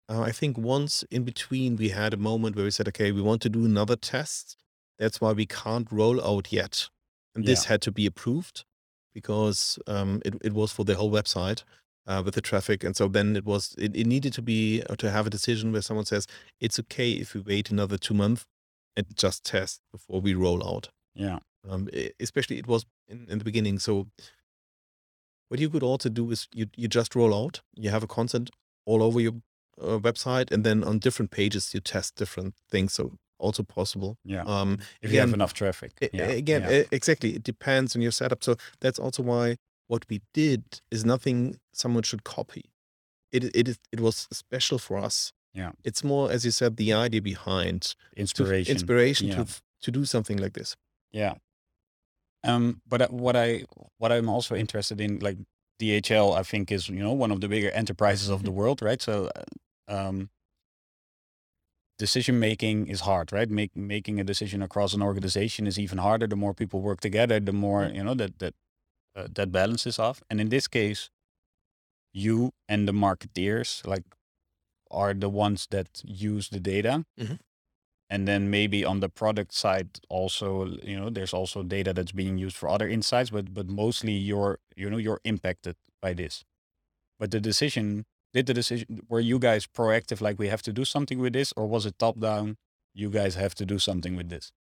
uh, 0.09 0.21
I 0.21 0.33
think 0.33 0.59
once 0.59 1.03
in 1.11 1.25
between 1.25 1.77
we 1.77 1.89
had 1.89 2.13
a 2.13 2.19
moment 2.19 2.57
where 2.57 2.65
we 2.67 2.71
said, 2.71 2.89
okay, 2.89 3.11
we 3.11 3.23
want 3.23 3.41
to 3.43 3.49
do 3.49 3.65
another 3.65 3.97
test. 3.97 4.57
That's 4.99 5.21
why 5.21 5.33
we 5.33 5.47
can't 5.47 5.91
roll 5.91 6.23
out 6.23 6.53
yet, 6.53 6.89
and 7.35 7.45
this 7.47 7.65
Yeah. 7.65 7.69
had 7.71 7.81
to 7.83 7.91
be 7.93 8.07
approved 8.07 8.65
because 9.15 9.79
um, 9.87 10.21
it 10.25 10.35
it 10.43 10.53
was 10.53 10.73
for 10.73 10.85
the 10.85 10.95
whole 10.95 11.11
website. 11.11 11.65
Uh, 12.07 12.21
with 12.23 12.35
the 12.35 12.43
traffic, 12.43 12.85
and 12.85 12.95
so 12.95 13.09
then 13.09 13.35
it 13.35 13.47
was 13.47 13.75
it, 13.79 13.97
it 13.97 14.07
needed 14.07 14.31
to 14.31 14.43
be 14.43 14.83
uh, 14.91 14.95
to 14.95 15.11
have 15.11 15.27
a 15.27 15.31
decision 15.31 15.73
where 15.73 15.81
someone 15.81 16.05
says 16.05 16.27
it's 16.61 16.79
okay 16.79 17.13
if 17.13 17.33
we 17.33 17.41
wait 17.41 17.71
another 17.71 17.97
two 17.97 18.13
months 18.13 18.45
and 18.95 19.07
just 19.17 19.43
test 19.43 19.81
before 19.91 20.21
we 20.21 20.35
roll 20.35 20.63
out 20.69 20.91
yeah 21.15 21.39
um, 21.69 21.89
especially 22.21 22.59
it 22.59 22.67
was 22.67 22.85
in, 23.09 23.27
in 23.29 23.39
the 23.39 23.45
beginning. 23.45 23.79
So 23.79 24.09
what 25.49 25.61
you 25.61 25.71
could 25.71 25.83
also 25.83 26.09
do 26.09 26.31
is 26.31 26.49
you 26.55 26.67
you 26.77 26.89
just 26.89 27.15
roll 27.15 27.35
out. 27.35 27.61
You 27.75 27.91
have 27.91 28.03
a 28.03 28.09
consent 28.09 28.51
all 28.87 29.03
over 29.03 29.21
your 29.21 29.35
uh, 29.81 29.99
website, 29.99 30.51
and 30.53 30.65
then 30.65 30.85
on 30.85 30.99
different 30.99 31.31
pages 31.31 31.73
you 31.75 31.81
test 31.81 32.17
different 32.17 32.55
things. 32.71 32.95
So 32.95 33.13
also 33.47 33.63
possible. 33.63 34.13
yeah 34.25 34.45
Um, 34.47 34.79
if 35.03 35.13
you 35.13 35.21
have 35.21 35.35
enough 35.35 35.53
traffic 35.53 35.93
yeah 36.13 36.39
again, 36.43 36.63
yeah. 36.63 36.85
exactly. 36.99 37.31
It 37.39 37.43
depends 37.53 37.97
on 37.97 38.03
your 38.03 38.13
setup. 38.21 38.41
So 38.45 38.53
that's 38.81 38.99
also 39.05 39.23
why 39.23 39.57
what 39.93 40.03
we 40.11 40.21
did 40.33 40.63
is 40.91 41.05
nothing 41.05 41.39
someone 41.73 42.05
should 42.05 42.23
copy. 42.25 42.65
It 43.33 43.43
it 43.61 43.69
is 43.69 43.79
it 43.93 44.01
was 44.01 44.17
special 44.33 44.79
for 44.79 44.97
us. 45.07 45.33
Yeah. 45.61 45.73
It's 45.85 46.03
more, 46.03 46.33
as 46.35 46.45
you 46.45 46.51
said, 46.51 46.77
the 46.77 46.93
idea 47.07 47.23
behind 47.23 47.81
to 47.83 48.21
inspiration 48.21 48.73
inspiration 48.73 49.29
yeah. 49.29 49.37
to 49.45 49.45
to 49.85 49.91
do 49.91 50.05
something 50.05 50.39
like 50.45 50.53
this. 50.61 50.77
yeah 51.13 51.35
um 52.51 52.81
but 52.87 53.01
what 53.11 53.37
i 53.37 53.65
what 53.99 54.11
i'm 54.13 54.29
also 54.29 54.55
interested 54.55 55.01
in 55.01 55.19
like 55.21 55.39
dhl 55.81 56.37
i 56.41 56.43
think 56.43 56.71
is 56.71 56.89
you 56.89 57.03
know 57.05 57.13
one 57.25 57.33
of 57.35 57.41
the 57.41 57.49
bigger 57.49 57.71
enterprises 57.71 58.29
of 58.29 58.43
the 58.43 58.51
world 58.59 58.83
right 58.83 59.03
so 59.03 59.31
uh, 59.37 59.43
um 59.97 60.29
decision 61.99 62.39
making 62.41 62.87
is 62.89 63.01
hard 63.03 63.33
right? 63.33 63.51
Make, 63.51 63.77
making 63.77 64.21
a 64.21 64.25
decision 64.25 64.63
across 64.63 64.95
an 64.95 65.03
organization 65.03 65.67
is 65.67 65.79
even 65.79 65.99
harder. 65.99 66.27
The 66.27 66.37
more 66.37 66.55
people 66.55 66.81
work 66.81 67.01
together 67.01 67.41
the 67.41 67.53
more 67.53 67.85
you 67.87 68.05
know 68.05 68.15
that 68.15 68.39
that 68.41 68.55
uh, 69.17 69.29
that 69.35 69.53
balance 69.53 69.87
is 69.87 69.99
off. 69.99 70.23
And 70.31 70.41
in 70.41 70.49
this 70.51 70.69
case 70.69 71.11
you 72.13 72.51
and 72.69 72.87
the 72.89 72.93
marketeers 72.93 73.87
like 73.87 74.05
are 74.91 75.15
the 75.15 75.29
ones 75.29 75.67
that 75.71 76.03
use 76.05 76.49
the 76.51 76.61
data. 76.61 77.05
Mhm. 77.21 77.39
and 78.11 78.29
then 78.29 78.51
maybe 78.51 78.85
on 78.85 79.01
the 79.01 79.09
product 79.09 79.53
side 79.55 79.89
also 80.11 80.49
you 80.91 80.97
know 81.01 81.11
there's 81.11 81.35
also 81.35 81.63
data 81.63 81.93
that's 81.95 82.13
being 82.13 82.39
used 82.39 82.57
for 82.57 82.69
other 82.69 82.89
insights 82.89 83.31
but 83.31 83.53
but 83.55 83.67
mostly 83.69 84.13
you're 84.13 84.59
you 84.77 84.91
know 84.91 84.99
you're 84.99 85.21
impacted 85.25 85.77
by 86.03 86.13
this. 86.15 86.45
But 87.21 87.31
the 87.33 87.41
decision 87.41 88.07
did 88.35 88.47
the 88.47 88.55
decision 88.55 89.01
were 89.09 89.21
you 89.21 89.39
guys 89.39 89.67
proactive 89.67 90.21
like 90.21 90.39
we 90.39 90.49
have 90.49 90.63
to 90.63 90.73
do 90.73 90.85
something 90.85 91.19
with 91.19 91.33
this 91.33 91.53
or 91.57 91.67
was 91.67 91.87
it 91.87 91.99
top 91.99 92.19
down 92.21 92.57
you 92.95 93.11
guys 93.11 93.35
have 93.37 93.55
to 93.55 93.67
do 93.67 93.79
something 93.79 94.17
with 94.17 94.29
this 94.29 94.53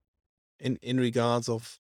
In 0.60 0.78
in 0.82 1.00
regards 1.00 1.50
of 1.50 1.80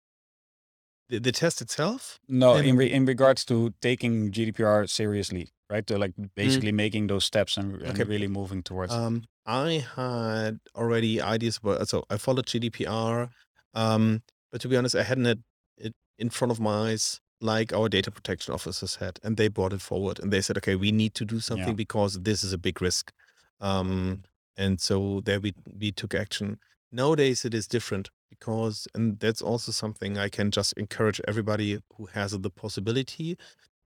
the, 1.09 1.19
the 1.19 1.31
test 1.31 1.61
itself, 1.61 2.19
no 2.27 2.55
in 2.57 2.77
re- 2.77 2.91
in 2.91 3.05
regards 3.05 3.45
to 3.45 3.73
taking 3.81 4.31
gdpr 4.31 4.89
seriously 4.89 5.49
right 5.69 5.85
to 5.87 5.97
like 5.97 6.13
basically 6.35 6.71
making 6.71 7.07
those 7.07 7.25
steps 7.25 7.57
and, 7.57 7.81
and 7.81 7.99
Okay. 7.99 8.03
really 8.03 8.27
moving 8.27 8.63
towards. 8.63 8.93
Um, 8.93 9.23
I 9.45 9.85
had 9.95 10.59
already 10.75 11.21
ideas 11.21 11.57
about 11.57 11.87
so 11.89 12.05
I 12.09 12.17
followed 12.17 12.45
GDPR, 12.45 13.29
um, 13.73 14.23
but 14.51 14.61
to 14.61 14.67
be 14.67 14.77
honest, 14.77 14.95
I 14.95 15.03
hadn't 15.03 15.25
had 15.25 15.43
it 15.77 15.93
in 16.17 16.29
front 16.29 16.51
of 16.51 16.59
my 16.59 16.91
eyes 16.91 17.19
like 17.43 17.73
our 17.73 17.89
data 17.89 18.09
protection 18.09 18.53
officers 18.53 18.95
had, 18.95 19.19
and 19.23 19.37
they 19.37 19.49
brought 19.49 19.73
it 19.73 19.81
forward 19.81 20.19
and 20.19 20.31
they 20.31 20.41
said, 20.41 20.57
okay, 20.57 20.75
we 20.75 20.91
need 20.91 21.13
to 21.15 21.25
do 21.25 21.39
something 21.39 21.75
because 21.75 22.19
this 22.21 22.43
is 22.43 22.53
a 22.53 22.57
big 22.57 22.81
risk, 22.81 23.11
um, 23.61 24.23
and 24.57 24.79
so 24.79 25.21
there 25.25 25.39
we 25.39 25.53
we 25.79 25.91
took 25.91 26.15
action. 26.15 26.57
Nowadays 26.91 27.43
it 27.45 27.53
is 27.53 27.67
different 27.67 28.09
because, 28.29 28.87
and 28.95 29.19
that's 29.19 29.41
also 29.41 29.71
something 29.71 30.17
I 30.17 30.29
can 30.29 30.51
just 30.51 30.73
encourage 30.73 31.19
everybody 31.27 31.79
who 31.97 32.05
has 32.13 32.31
the 32.31 32.49
possibility 32.49 33.37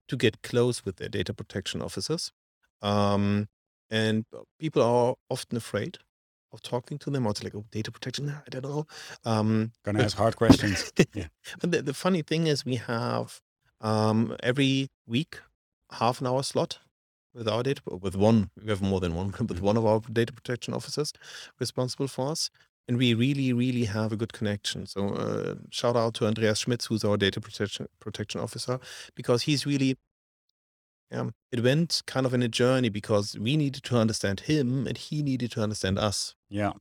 to 0.08 0.16
get 0.16 0.42
close 0.42 0.84
with 0.84 0.96
their 0.96 1.08
data 1.08 1.34
protection 1.34 1.82
officers. 1.82 2.32
Um, 2.82 3.48
and 3.90 4.24
people 4.58 4.82
are 4.82 5.14
often 5.30 5.56
afraid 5.56 5.98
of 6.52 6.62
talking 6.62 6.98
to 6.98 7.10
them 7.10 7.26
or 7.26 7.30
it's 7.30 7.42
like 7.44 7.54
oh 7.54 7.64
data 7.70 7.90
protection 7.90 8.30
i 8.30 8.48
don't 8.50 8.64
know. 8.64 8.86
Um 9.24 9.72
gonna 9.84 9.98
but- 9.98 10.04
ask 10.06 10.16
hard 10.16 10.36
questions. 10.36 10.92
Yeah. 11.14 11.28
but 11.60 11.72
the, 11.72 11.82
the 11.82 11.94
funny 11.94 12.22
thing 12.22 12.46
is 12.46 12.64
we 12.64 12.76
have 12.76 13.40
um 13.80 14.36
every 14.42 14.88
week 15.06 15.40
half 15.92 16.20
an 16.20 16.26
hour 16.26 16.42
slot 16.42 16.78
with 17.34 17.48
our 17.48 17.62
data 17.62 17.82
with 18.00 18.16
one 18.16 18.50
we 18.60 18.68
have 18.68 18.82
more 18.82 19.00
than 19.00 19.14
one 19.14 19.32
with 19.48 19.60
one 19.60 19.76
of 19.76 19.86
our 19.86 20.00
data 20.12 20.32
protection 20.32 20.74
officers 20.74 21.12
responsible 21.60 22.08
for 22.08 22.30
us 22.30 22.50
and 22.88 22.96
we 22.96 23.14
really 23.14 23.52
really 23.52 23.84
have 23.84 24.12
a 24.12 24.16
good 24.16 24.32
connection. 24.32 24.86
So 24.86 25.10
uh, 25.10 25.54
shout 25.70 25.94
out 25.94 26.14
to 26.14 26.26
andreas 26.26 26.60
schmitz 26.60 26.86
who's 26.86 27.04
our 27.04 27.16
data 27.16 27.40
protection 27.40 27.86
protection 28.00 28.40
officer 28.40 28.80
because 29.14 29.42
he's 29.42 29.66
really 29.66 29.96
um, 31.12 31.32
it 31.52 31.62
went 31.62 32.02
kind 32.06 32.26
of 32.26 32.34
in 32.34 32.42
a 32.42 32.48
journey 32.48 32.88
because 32.88 33.38
we 33.38 33.56
needed 33.56 33.82
to 33.84 33.96
understand 33.96 34.40
him 34.40 34.86
and 34.86 34.96
he 34.96 35.22
needed 35.22 35.50
to 35.52 35.62
understand 35.62 35.98
us. 35.98 36.34
Yeah. 36.50 36.72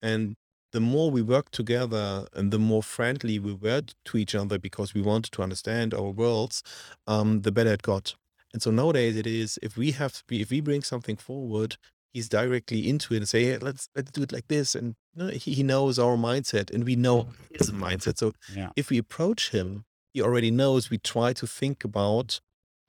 And 0.00 0.36
the 0.72 0.80
more 0.80 1.10
we 1.10 1.22
worked 1.22 1.52
together 1.52 2.26
and 2.34 2.50
the 2.52 2.58
more 2.58 2.82
friendly 2.82 3.38
we 3.38 3.52
were 3.54 3.82
to 4.06 4.16
each 4.16 4.34
other 4.34 4.58
because 4.58 4.94
we 4.94 5.02
wanted 5.02 5.32
to 5.32 5.42
understand 5.42 5.94
our 5.94 6.10
worlds, 6.10 6.62
um, 7.06 7.42
the 7.42 7.52
better 7.52 7.72
it 7.72 7.82
got. 7.82 8.14
And 8.52 8.62
so 8.62 8.70
nowadays 8.70 9.16
it 9.16 9.26
is 9.26 9.58
if 9.62 9.76
we 9.76 9.92
have 9.92 10.22
if 10.30 10.50
we 10.50 10.60
bring 10.60 10.82
something 10.82 11.16
forward, 11.16 11.76
he's 12.12 12.28
directly 12.28 12.88
into 12.88 13.14
it 13.14 13.18
and 13.18 13.28
say, 13.28 13.44
hey, 13.44 13.58
let's 13.58 13.88
let's 13.96 14.10
do 14.10 14.22
it 14.22 14.32
like 14.32 14.48
this. 14.48 14.74
And 14.74 14.94
you 15.14 15.24
know, 15.24 15.30
he, 15.30 15.54
he 15.54 15.62
knows 15.62 15.98
our 15.98 16.16
mindset 16.16 16.70
and 16.72 16.84
we 16.84 16.96
know 16.96 17.28
his 17.50 17.70
mindset. 17.70 18.18
So 18.18 18.32
yeah 18.54 18.70
if 18.76 18.90
we 18.90 18.98
approach 18.98 19.50
him, 19.50 19.84
he 20.14 20.20
already 20.22 20.50
knows 20.50 20.90
we 20.90 20.98
try 20.98 21.32
to 21.34 21.46
think 21.46 21.84
about 21.84 22.40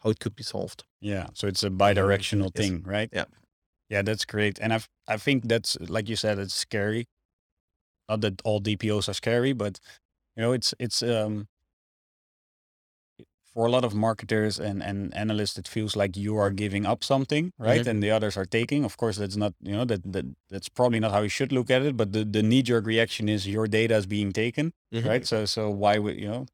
how 0.04 0.10
it 0.10 0.20
could 0.20 0.36
be 0.36 0.44
solved. 0.44 0.84
Yeah, 1.02 1.28
so 1.34 1.48
it's 1.48 1.64
a 1.64 1.70
bi-directional 1.70 2.52
Yes. 2.56 2.66
thing, 2.66 2.84
right? 2.84 3.10
Yeah. 3.14 3.26
Yeah, 3.90 4.02
that's 4.02 4.26
great. 4.26 4.60
And 4.60 4.74
I 4.74 4.80
I 5.08 5.18
think 5.18 5.48
that's 5.48 5.78
like 5.80 6.10
you 6.10 6.16
said, 6.16 6.40
it's 6.40 6.54
scary. 6.54 7.06
Not 8.10 8.22
that 8.22 8.42
all 8.44 8.60
DPOs 8.60 9.08
are 9.10 9.14
scary, 9.14 9.54
but 9.54 9.80
you 10.36 10.42
know, 10.44 10.52
it's 10.54 10.74
it's 10.80 11.02
um 11.04 11.48
for 13.54 13.68
a 13.68 13.70
lot 13.70 13.86
of 13.86 13.94
marketers 13.94 14.60
and, 14.60 14.82
and 14.82 15.14
analysts, 15.16 15.60
it 15.60 15.68
feels 15.68 15.96
like 15.96 16.18
you 16.18 16.36
are 16.38 16.50
giving 16.50 16.88
up 16.88 17.04
something, 17.04 17.54
right? 17.60 17.82
Mhm. 17.84 17.88
And 17.88 18.04
the 18.04 18.10
others 18.10 18.36
are 18.36 18.46
taking. 18.48 18.84
Of 18.84 18.98
course, 18.98 19.18
that's 19.18 19.38
not, 19.38 19.54
you 19.62 19.74
know, 19.74 19.86
that, 19.86 20.12
that 20.12 20.26
that's 20.50 20.70
probably 20.70 21.00
not 21.00 21.12
how 21.12 21.22
you 21.22 21.30
should 21.30 21.52
look 21.52 21.70
at 21.70 21.84
it. 21.84 21.96
But 21.96 22.14
the, 22.14 22.26
the 22.26 22.42
knee 22.42 22.64
jerk 22.64 22.88
reaction 22.88 23.30
is 23.30 23.48
your 23.48 23.68
data 23.68 23.96
is 23.96 24.08
being 24.08 24.32
taken, 24.34 24.74
Mhm. 24.92 25.06
right? 25.08 25.26
So 25.28 25.46
so 25.46 25.70
why 25.70 26.00
would 26.00 26.18
you 26.20 26.28
know 26.28 26.46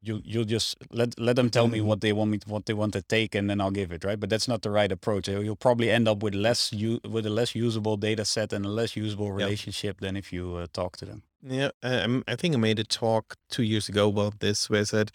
you 0.00 0.20
you'll 0.24 0.44
just 0.44 0.76
let 0.90 1.18
let 1.18 1.36
them 1.36 1.50
tell 1.50 1.66
me 1.68 1.78
Mhm. 1.80 1.84
what 1.84 2.00
they 2.00 2.12
want 2.12 2.30
me 2.30 2.38
to, 2.38 2.48
what 2.48 2.66
they 2.66 2.74
want 2.74 2.92
to 2.92 3.02
take 3.02 3.34
and 3.34 3.48
then 3.50 3.60
I'll 3.60 3.72
give 3.72 3.90
it, 3.92 4.04
right? 4.04 4.18
But 4.20 4.30
that's 4.30 4.46
not 4.48 4.62
the 4.62 4.70
right 4.70 4.92
approach. 4.92 5.28
You'll 5.28 5.56
probably 5.56 5.90
end 5.90 6.06
up 6.08 6.22
with 6.22 6.34
less 6.34 6.72
you 6.72 7.00
with 7.04 7.26
a 7.26 7.30
less 7.30 7.54
usable 7.54 7.96
data 7.96 8.24
set 8.24 8.52
and 8.52 8.64
a 8.64 8.68
less 8.68 8.96
usable 8.96 9.32
relationship 9.32 10.00
than 10.00 10.16
if 10.16 10.32
you 10.32 10.54
uh, 10.56 10.66
talk 10.72 10.96
to 10.98 11.04
them. 11.04 11.22
Yeah, 11.42 11.70
um, 11.82 12.22
I 12.28 12.36
think 12.36 12.54
I 12.54 12.58
made 12.58 12.78
a 12.78 12.84
talk 12.84 13.36
two 13.50 13.62
years 13.62 13.88
ago 13.88 14.08
about 14.08 14.40
this 14.40 14.70
where 14.70 14.80
I 14.80 14.84
said 14.84 15.10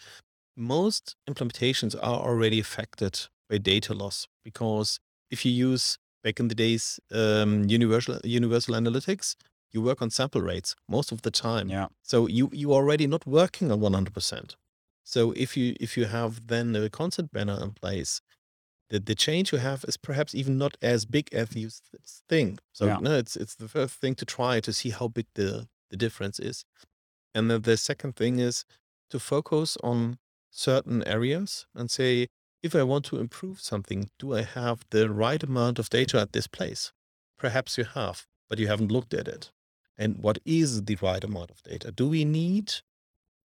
most 0.56 1.16
implementations 1.28 1.94
are 1.96 2.20
already 2.20 2.60
affected 2.60 3.28
by 3.50 3.58
data 3.58 3.92
loss 3.94 4.26
because 4.44 4.98
if 5.30 5.44
you 5.44 5.52
use 5.52 5.98
back 6.22 6.40
in 6.40 6.48
the 6.48 6.54
days 6.54 7.00
um, 7.12 7.64
universal 7.68 8.18
universal 8.24 8.74
analytics, 8.74 9.34
you 9.72 9.82
work 9.82 10.00
on 10.00 10.10
sample 10.10 10.40
rates 10.40 10.74
most 10.88 11.10
of 11.12 11.22
the 11.22 11.30
time. 11.30 11.68
Yeah. 11.68 11.88
So 12.02 12.26
you 12.28 12.50
you 12.52 12.72
already 12.72 13.06
not 13.06 13.26
working 13.26 13.72
on 13.72 13.80
100%. 13.80 14.56
So 15.04 15.32
if 15.32 15.56
you 15.56 15.76
if 15.80 15.96
you 15.96 16.06
have 16.06 16.48
then 16.48 16.74
a 16.76 16.90
consent 16.90 17.32
banner 17.32 17.58
in 17.62 17.72
place, 17.72 18.20
the, 18.90 19.00
the 19.00 19.14
change 19.14 19.52
you 19.52 19.58
have 19.58 19.84
is 19.88 19.96
perhaps 19.96 20.34
even 20.34 20.58
not 20.58 20.76
as 20.82 21.04
big 21.06 21.32
as 21.34 21.54
you 21.56 21.70
think. 22.28 22.60
So 22.72 22.86
Yeah. 22.86 22.98
no, 23.00 23.16
it's 23.18 23.36
it's 23.36 23.54
the 23.56 23.68
first 23.68 23.94
thing 24.00 24.14
to 24.16 24.24
try 24.24 24.60
to 24.60 24.72
see 24.72 24.90
how 24.90 25.08
big 25.08 25.26
the 25.34 25.68
the 25.90 25.96
difference 25.96 26.38
is. 26.40 26.64
And 27.34 27.50
then 27.50 27.62
the 27.62 27.76
second 27.76 28.16
thing 28.16 28.38
is 28.38 28.64
to 29.10 29.18
focus 29.18 29.76
on 29.82 30.18
certain 30.50 31.02
areas 31.06 31.66
and 31.74 31.90
say, 31.90 32.28
if 32.62 32.74
I 32.74 32.82
want 32.82 33.04
to 33.06 33.18
improve 33.18 33.60
something, 33.60 34.10
do 34.18 34.34
I 34.34 34.42
have 34.42 34.84
the 34.90 35.10
right 35.10 35.42
amount 35.42 35.78
of 35.78 35.90
data 35.90 36.20
at 36.20 36.32
this 36.32 36.46
place? 36.46 36.92
Perhaps 37.38 37.76
you 37.78 37.84
have, 37.84 38.26
but 38.48 38.58
you 38.58 38.68
haven't 38.68 38.92
looked 38.92 39.14
at 39.14 39.28
it. 39.28 39.52
And 39.98 40.18
what 40.18 40.38
is 40.44 40.84
the 40.84 40.96
right 40.96 41.22
amount 41.24 41.50
of 41.50 41.62
data? 41.62 41.92
Do 41.92 42.08
we 42.08 42.24
need, 42.24 42.74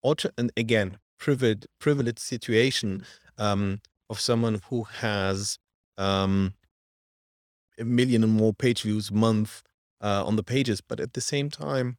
auto, 0.01 0.29
and 0.37 0.51
again, 0.57 0.99
privileged, 1.19 1.67
privileged 1.79 2.19
situation 2.19 3.05
um, 3.37 3.81
of 4.09 4.19
someone 4.19 4.61
who 4.69 4.83
has 4.83 5.57
um, 5.97 6.53
a 7.79 7.85
million 7.85 8.23
and 8.23 8.33
more 8.33 8.53
page 8.53 8.81
views 8.81 9.09
a 9.09 9.13
month 9.13 9.63
uh, 10.01 10.23
on 10.25 10.35
the 10.35 10.43
pages, 10.43 10.81
but 10.81 10.99
at 10.99 11.13
the 11.13 11.21
same 11.21 11.49
time, 11.49 11.97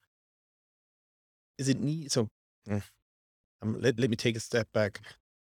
is 1.58 1.68
it 1.68 1.80
need 1.80 2.10
so? 2.12 2.28
mm, 2.68 2.82
um, 3.62 3.80
let, 3.80 3.98
let 3.98 4.10
me 4.10 4.16
take 4.16 4.36
a 4.36 4.40
step 4.40 4.68
back. 4.72 5.00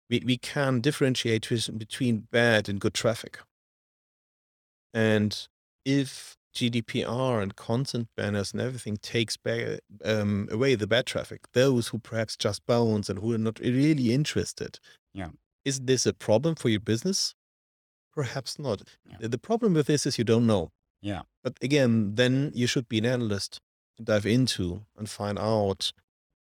We 0.08 0.22
we 0.24 0.38
can 0.38 0.80
differentiate 0.80 1.48
between 1.48 1.78
between 1.78 2.28
bad 2.30 2.68
and 2.68 2.80
good 2.80 2.94
traffic. 2.94 3.40
And 4.94 5.46
if 5.84 6.37
GDPR 6.58 7.40
and 7.42 7.54
consent 7.56 8.08
banners 8.16 8.52
and 8.52 8.60
everything 8.60 8.96
takes 8.96 9.36
back, 9.36 9.80
um, 10.04 10.48
away 10.50 10.74
the 10.74 10.86
bad 10.86 11.06
traffic, 11.06 11.40
those 11.52 11.88
who 11.88 11.98
perhaps 11.98 12.36
just 12.36 12.66
bounce 12.66 13.08
and 13.08 13.18
who 13.20 13.32
are 13.32 13.38
not 13.38 13.58
really 13.60 14.12
interested, 14.12 14.78
Yeah. 15.14 15.30
is 15.64 15.80
this 15.80 16.04
a 16.06 16.12
problem 16.12 16.54
for 16.56 16.68
your 16.68 16.80
business? 16.80 17.34
Perhaps 18.12 18.58
not. 18.58 18.82
Yeah. 19.08 19.28
The- 19.28 19.38
problem 19.38 19.74
with 19.74 19.86
this 19.86 20.06
is 20.06 20.18
you 20.18 20.24
don't 20.24 20.46
know. 20.46 20.70
Yeah. 21.00 21.22
But 21.44 21.56
again, 21.62 22.14
then 22.16 22.50
you 22.54 22.66
should 22.66 22.88
be 22.88 22.98
an 22.98 23.06
analyst 23.06 23.60
to 23.96 24.02
dive 24.02 24.26
into 24.26 24.84
and 24.96 25.08
find 25.08 25.38
out 25.38 25.92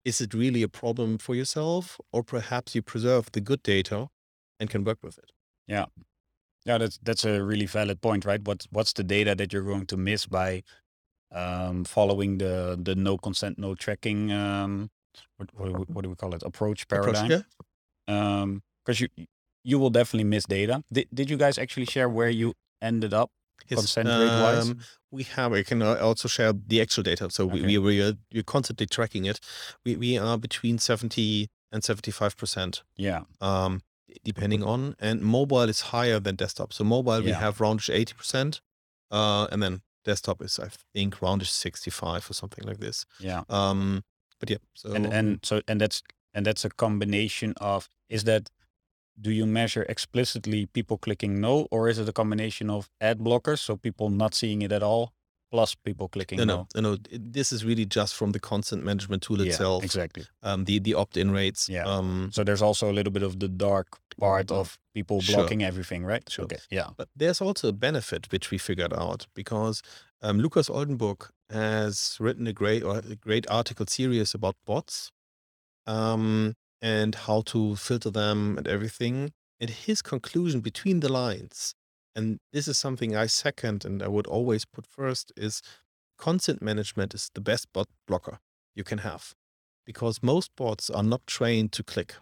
is 0.04 0.21
it 0.21 0.35
really 0.35 0.62
a 0.62 0.68
problem 0.68 1.16
for 1.18 1.35
yourself, 1.35 1.99
or 2.12 2.23
perhaps 2.23 2.75
you 2.75 2.83
preserve 2.83 3.33
the 3.33 3.40
good 3.40 3.62
data 3.62 4.09
and 4.61 4.68
can 4.71 4.85
work 4.85 4.99
with 5.02 5.16
it. 5.18 5.33
Yeah, 5.66 5.87
that's 6.66 6.99
that's 7.02 7.25
a 7.25 7.42
really 7.42 7.66
valid 7.66 8.00
point, 8.00 8.25
right? 8.25 8.40
What's 8.42 8.66
what's 8.71 8.92
the 8.92 9.04
data 9.04 9.35
that 9.35 9.52
you're 9.52 9.62
going 9.62 9.87
to 9.87 9.97
miss 9.97 10.26
by 10.26 10.62
um, 11.33 11.85
following 11.85 12.38
the 12.38 12.78
the 12.80 12.94
no 12.94 13.18
consent, 13.18 13.59
no 13.59 13.75
tracking? 13.75 14.33
Um, 14.33 14.90
what, 15.37 15.49
what, 15.54 15.66
do 15.66 15.73
we- 15.78 15.94
what 15.94 16.02
do 16.02 16.09
we 16.11 16.16
call 16.16 16.35
it? 16.35 16.42
Approach 16.42 16.88
paradigm. 16.88 17.30
yeah. 17.30 17.42
Because 18.06 19.00
you 19.00 19.09
you 19.62 19.78
will 19.78 19.90
definitely 19.90 20.25
miss 20.25 20.44
data. 20.44 20.83
Did 20.92 21.09
did 21.12 21.30
you 21.30 21.37
guys 21.37 21.59
actually 21.59 21.87
share 21.87 22.09
where 22.09 22.28
you 22.30 22.54
ended 22.83 23.14
up 23.14 23.30
Yes, 23.68 23.78
consent 23.78 24.09
rate 24.09 24.42
wise? 24.42 24.68
um, 24.71 24.78
we 25.11 25.23
have. 25.23 25.52
I 25.54 25.62
can 25.62 25.80
uh, 25.80 25.94
also 25.94 26.28
share 26.28 26.52
the 26.52 26.80
actual 26.83 27.02
data. 27.02 27.28
So 27.30 27.47
we, 27.47 27.61
Okay. 27.61 27.66
we 27.66 27.78
we 27.78 28.02
are 28.02 28.14
we're 28.33 28.42
constantly 28.42 28.87
tracking 28.87 29.25
it. 29.25 29.40
We 29.85 29.97
we 29.97 30.18
are 30.18 30.37
between 30.38 30.78
seventy 30.78 31.49
and 31.73 31.83
seventy 31.83 32.11
five 32.11 32.37
percent. 32.37 32.83
yeah, 32.97 33.23
um, 33.40 33.80
depending 34.23 34.62
on. 34.62 34.97
And 34.99 35.23
mobile 35.23 35.68
is 35.68 35.80
higher 35.80 36.21
than 36.21 36.37
desktop. 36.37 36.73
So 36.73 36.85
mobile 36.85 37.23
we 37.23 37.33
have 37.33 37.59
roundish 37.59 37.90
eighty 37.90 38.14
percent, 38.14 38.61
uh, 39.11 39.47
and 39.50 39.62
then 39.62 39.83
desktop 40.04 40.42
is 40.42 40.59
I 40.59 40.68
think 40.92 41.16
roundish 41.16 41.50
sixty 41.50 41.90
five 41.90 42.28
or 42.30 42.35
something 42.35 42.64
like 42.64 42.78
this. 42.78 43.06
yeah. 43.18 43.42
Um, 43.49 44.04
but 44.40 44.50
yeah, 44.50 44.59
so 44.75 44.92
and 44.92 45.07
and 45.07 45.40
so 45.42 45.62
and 45.66 45.81
that's 45.81 46.03
and 46.35 46.44
that's 46.44 46.64
a 46.64 46.70
combination 46.70 47.55
of 47.61 47.88
is 48.09 48.24
that 48.24 48.50
do 49.20 49.31
you 49.31 49.46
measure 49.46 49.85
explicitly 49.88 50.66
people 50.66 50.98
clicking 50.98 51.40
no 51.40 51.68
or 51.70 51.88
is 51.88 51.98
it 51.98 52.09
a 52.09 52.12
combination 52.12 52.68
of 52.68 52.90
ad 53.00 53.20
blockers 53.20 53.61
so 53.61 53.77
people 53.77 54.11
not 54.11 54.35
seeing 54.35 54.62
it 54.62 54.72
at 54.72 54.83
all 54.83 55.12
plus 55.55 55.75
people 55.87 56.09
clicking 56.09 56.38
no, 56.38 56.45
no, 56.45 56.67
no, 56.75 56.81
no, 56.81 56.97
This 57.37 57.53
is 57.53 57.64
really 57.64 57.87
just 57.99 58.12
from 58.19 58.33
the 58.33 58.40
consent 58.40 58.83
management 58.85 59.23
tool 59.23 59.38
Yeah, 59.40 59.51
itself. 59.53 59.85
exactly 59.85 60.25
Um, 60.43 60.64
the 60.64 60.77
the 60.87 60.95
opt 61.03 61.17
in 61.17 61.31
rates. 61.40 61.69
Yeah. 61.69 61.87
Um, 61.93 62.31
so 62.37 62.40
there's 62.45 62.62
also 62.69 62.85
a 62.90 62.95
little 62.99 63.12
bit 63.12 63.23
of 63.23 63.33
the 63.38 63.49
dark 63.67 63.88
part 64.25 64.51
of 64.51 64.67
people 64.95 65.21
Sure. 65.21 65.37
blocking 65.37 65.62
everything 65.62 66.03
right 66.12 66.27
Sure. 66.35 66.45
okay 66.47 66.61
yeah 66.79 66.88
But 66.97 67.09
there's 67.21 67.40
also 67.47 67.69
a 67.69 67.73
benefit 67.87 68.23
which 68.33 68.51
we 68.53 68.59
figured 68.59 68.93
out 69.05 69.21
because 69.40 69.77
um, 70.23 70.37
Lukas 70.45 70.69
Oldenburg 70.71 71.21
has 71.51 72.17
written 72.25 72.47
a 72.47 72.53
great 72.53 72.83
or 72.88 72.99
a 72.99 73.17
great 73.27 73.47
article 73.51 73.87
series 73.99 74.35
about 74.35 74.57
bots 74.67 75.11
um, 75.87 76.55
and 76.83 77.14
how 77.27 77.43
to 77.43 77.77
filter 77.77 78.11
them 78.11 78.57
and 78.59 78.67
everything. 78.69 79.33
And 79.61 79.71
his 79.71 80.03
conclusion 80.03 80.61
between 80.61 81.01
the 81.01 81.12
lines, 81.12 81.75
and 82.14 82.38
this 82.53 82.68
is 82.68 82.79
something 82.79 83.16
I 83.16 83.27
second 83.27 83.85
and 83.85 84.03
I 84.03 84.09
would 84.09 84.27
always 84.27 84.64
put 84.64 84.87
first, 84.87 85.33
is 85.37 85.62
consent 86.18 86.62
management 86.62 87.14
is 87.14 87.31
the 87.35 87.40
best 87.40 87.72
bot 87.72 87.88
blocker 88.07 88.38
you 88.74 88.85
can 88.85 88.98
have 88.98 89.35
because 89.85 90.22
most 90.22 90.50
bots 90.57 90.90
are 90.90 91.03
not 91.03 91.27
trained 91.27 91.72
to 91.72 91.83
click. 91.83 92.14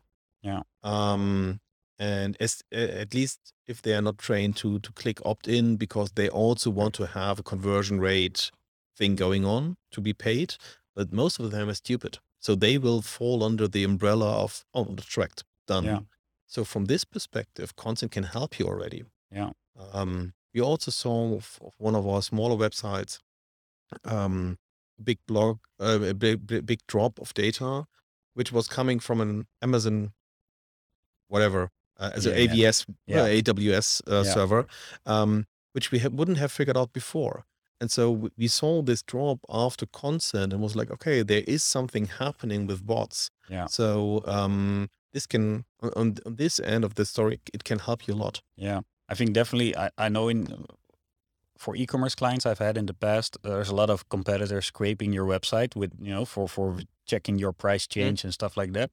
Yeah. 0.43 0.63
Um, 0.83 1.61
and 1.99 2.37
as, 2.41 2.63
at 2.73 3.15
least 3.15 3.53
if 3.67 3.83
they 3.83 3.95
are 3.95 4.03
not 4.03 4.19
trained 4.19 4.57
to 4.57 4.81
to 4.81 4.93
click 4.93 5.21
opt 5.25 5.47
in 5.47 5.77
because 5.77 6.13
they 6.13 6.29
also 6.29 6.71
want 6.71 6.95
to 6.95 7.07
have 7.07 7.39
a 7.39 7.43
conversion 7.43 8.01
rate 8.01 8.51
thing 8.97 9.15
going 9.15 9.45
on 9.45 9.77
to 9.93 10.01
be 10.01 10.13
paid, 10.13 10.57
but 10.97 11.13
most 11.13 11.39
of 11.39 11.51
them 11.51 11.69
are 11.69 11.75
stupid, 11.75 12.19
so 12.41 12.55
they 12.55 12.77
will 12.79 13.03
fall 13.03 13.45
under 13.45 13.69
the 13.69 13.85
umbrella 13.85 14.43
of 14.43 14.65
oh 14.75 14.85
the 14.85 15.03
tracked 15.03 15.45
done. 15.67 15.85
Yeah. 15.85 16.01
So 16.47 16.65
from 16.65 16.87
this 16.87 17.05
perspective, 17.05 17.77
consent 17.77 18.13
can 18.13 18.25
help 18.25 18.59
you 18.59 18.67
already. 18.67 19.05
Yeah. 19.31 19.51
Um, 19.93 20.35
we 20.55 20.61
also 20.61 20.91
saw 20.91 21.35
of 21.35 21.59
of 21.63 21.73
one 21.79 21.95
of 21.95 22.07
our 22.07 22.23
smaller 22.23 22.57
websites 22.57 23.19
um, 24.05 24.59
a 24.99 25.03
big 25.03 25.19
blog, 25.27 25.59
uh, 25.81 26.01
a 26.03 26.15
big, 26.15 26.47
big 26.67 26.81
drop 26.87 27.19
of 27.21 27.35
data, 27.35 27.85
which 28.35 28.53
was 28.53 28.69
coming 28.69 29.01
from 29.01 29.21
an 29.21 29.47
Amazon, 29.61 30.13
whatever, 31.29 31.71
uh, 31.99 32.11
as 32.15 32.25
Yeah, 32.27 32.33
an. 32.33 32.39
AWS, 32.49 32.87
Yeah. 33.07 33.23
uh, 33.23 33.27
AWS 33.27 34.03
uh, 34.07 34.23
Yeah. 34.25 34.35
server, 34.35 34.67
um, 35.07 35.47
which 35.73 35.91
we 35.91 35.99
ha- 35.99 36.09
wouldn't 36.09 36.39
have 36.39 36.53
figured 36.53 36.77
out 36.77 36.93
before. 36.93 37.45
And 37.81 37.91
so 37.91 38.31
we 38.37 38.49
saw 38.49 38.83
this 38.83 39.03
drop 39.03 39.41
after 39.49 39.87
consent 39.87 40.53
and 40.53 40.63
was 40.63 40.77
like, 40.77 40.91
okay, 40.91 41.23
there 41.25 41.43
is 41.49 41.65
something 41.65 42.07
happening 42.07 42.67
with 42.69 42.87
bots. 42.87 43.31
Yeah. 43.51 43.67
So 43.67 44.23
um, 44.27 44.89
this 45.13 45.27
can, 45.27 45.65
on 45.83 46.17
on 46.27 46.37
this 46.37 46.61
end 46.61 46.85
of 46.85 46.95
the 46.95 47.05
story, 47.05 47.41
it 47.53 47.65
can 47.65 47.79
help 47.81 48.07
you 48.07 48.15
a 48.15 48.21
lot. 48.25 48.43
yeah 48.57 48.81
i 49.13 49.15
think 49.19 49.31
definitely 49.41 49.71
i, 49.85 49.87
I 50.07 50.09
know 50.17 50.25
in 50.35 50.41
for 51.63 51.73
e-commerce 51.83 52.15
clients 52.21 52.45
i've 52.47 52.65
had 52.69 52.77
in 52.81 52.87
the 52.87 52.95
past 53.07 53.31
there's 53.43 53.69
a 53.75 53.79
lot 53.83 53.91
of 53.95 53.99
competitors 54.09 54.67
scraping 54.73 55.11
your 55.19 55.27
website 55.35 55.73
with 55.81 55.93
you 56.07 56.13
know 56.17 56.25
for 56.33 56.45
for 56.57 56.67
checking 57.11 57.37
your 57.45 57.53
price 57.65 57.85
change 57.97 58.19
and 58.25 58.33
stuff 58.39 58.55
like 58.61 58.73
that. 58.79 58.91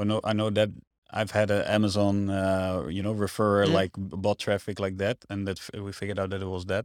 I 0.00 0.04
know 0.08 0.20
i 0.30 0.32
know 0.40 0.50
that 0.58 0.70
i've 1.18 1.32
had 1.40 1.48
an 1.58 1.62
amazon 1.78 2.14
uh 2.30 2.76
you 2.96 3.02
know 3.04 3.14
refer 3.26 3.52
Mm. 3.66 3.72
like 3.78 3.92
bot 4.24 4.38
traffic 4.46 4.76
like 4.84 4.96
that 5.04 5.18
and 5.30 5.40
that 5.48 5.58
f- 5.64 5.70
we 5.86 5.92
figured 6.00 6.18
out 6.20 6.30
that 6.30 6.42
it 6.46 6.50
was 6.56 6.64
that. 6.72 6.84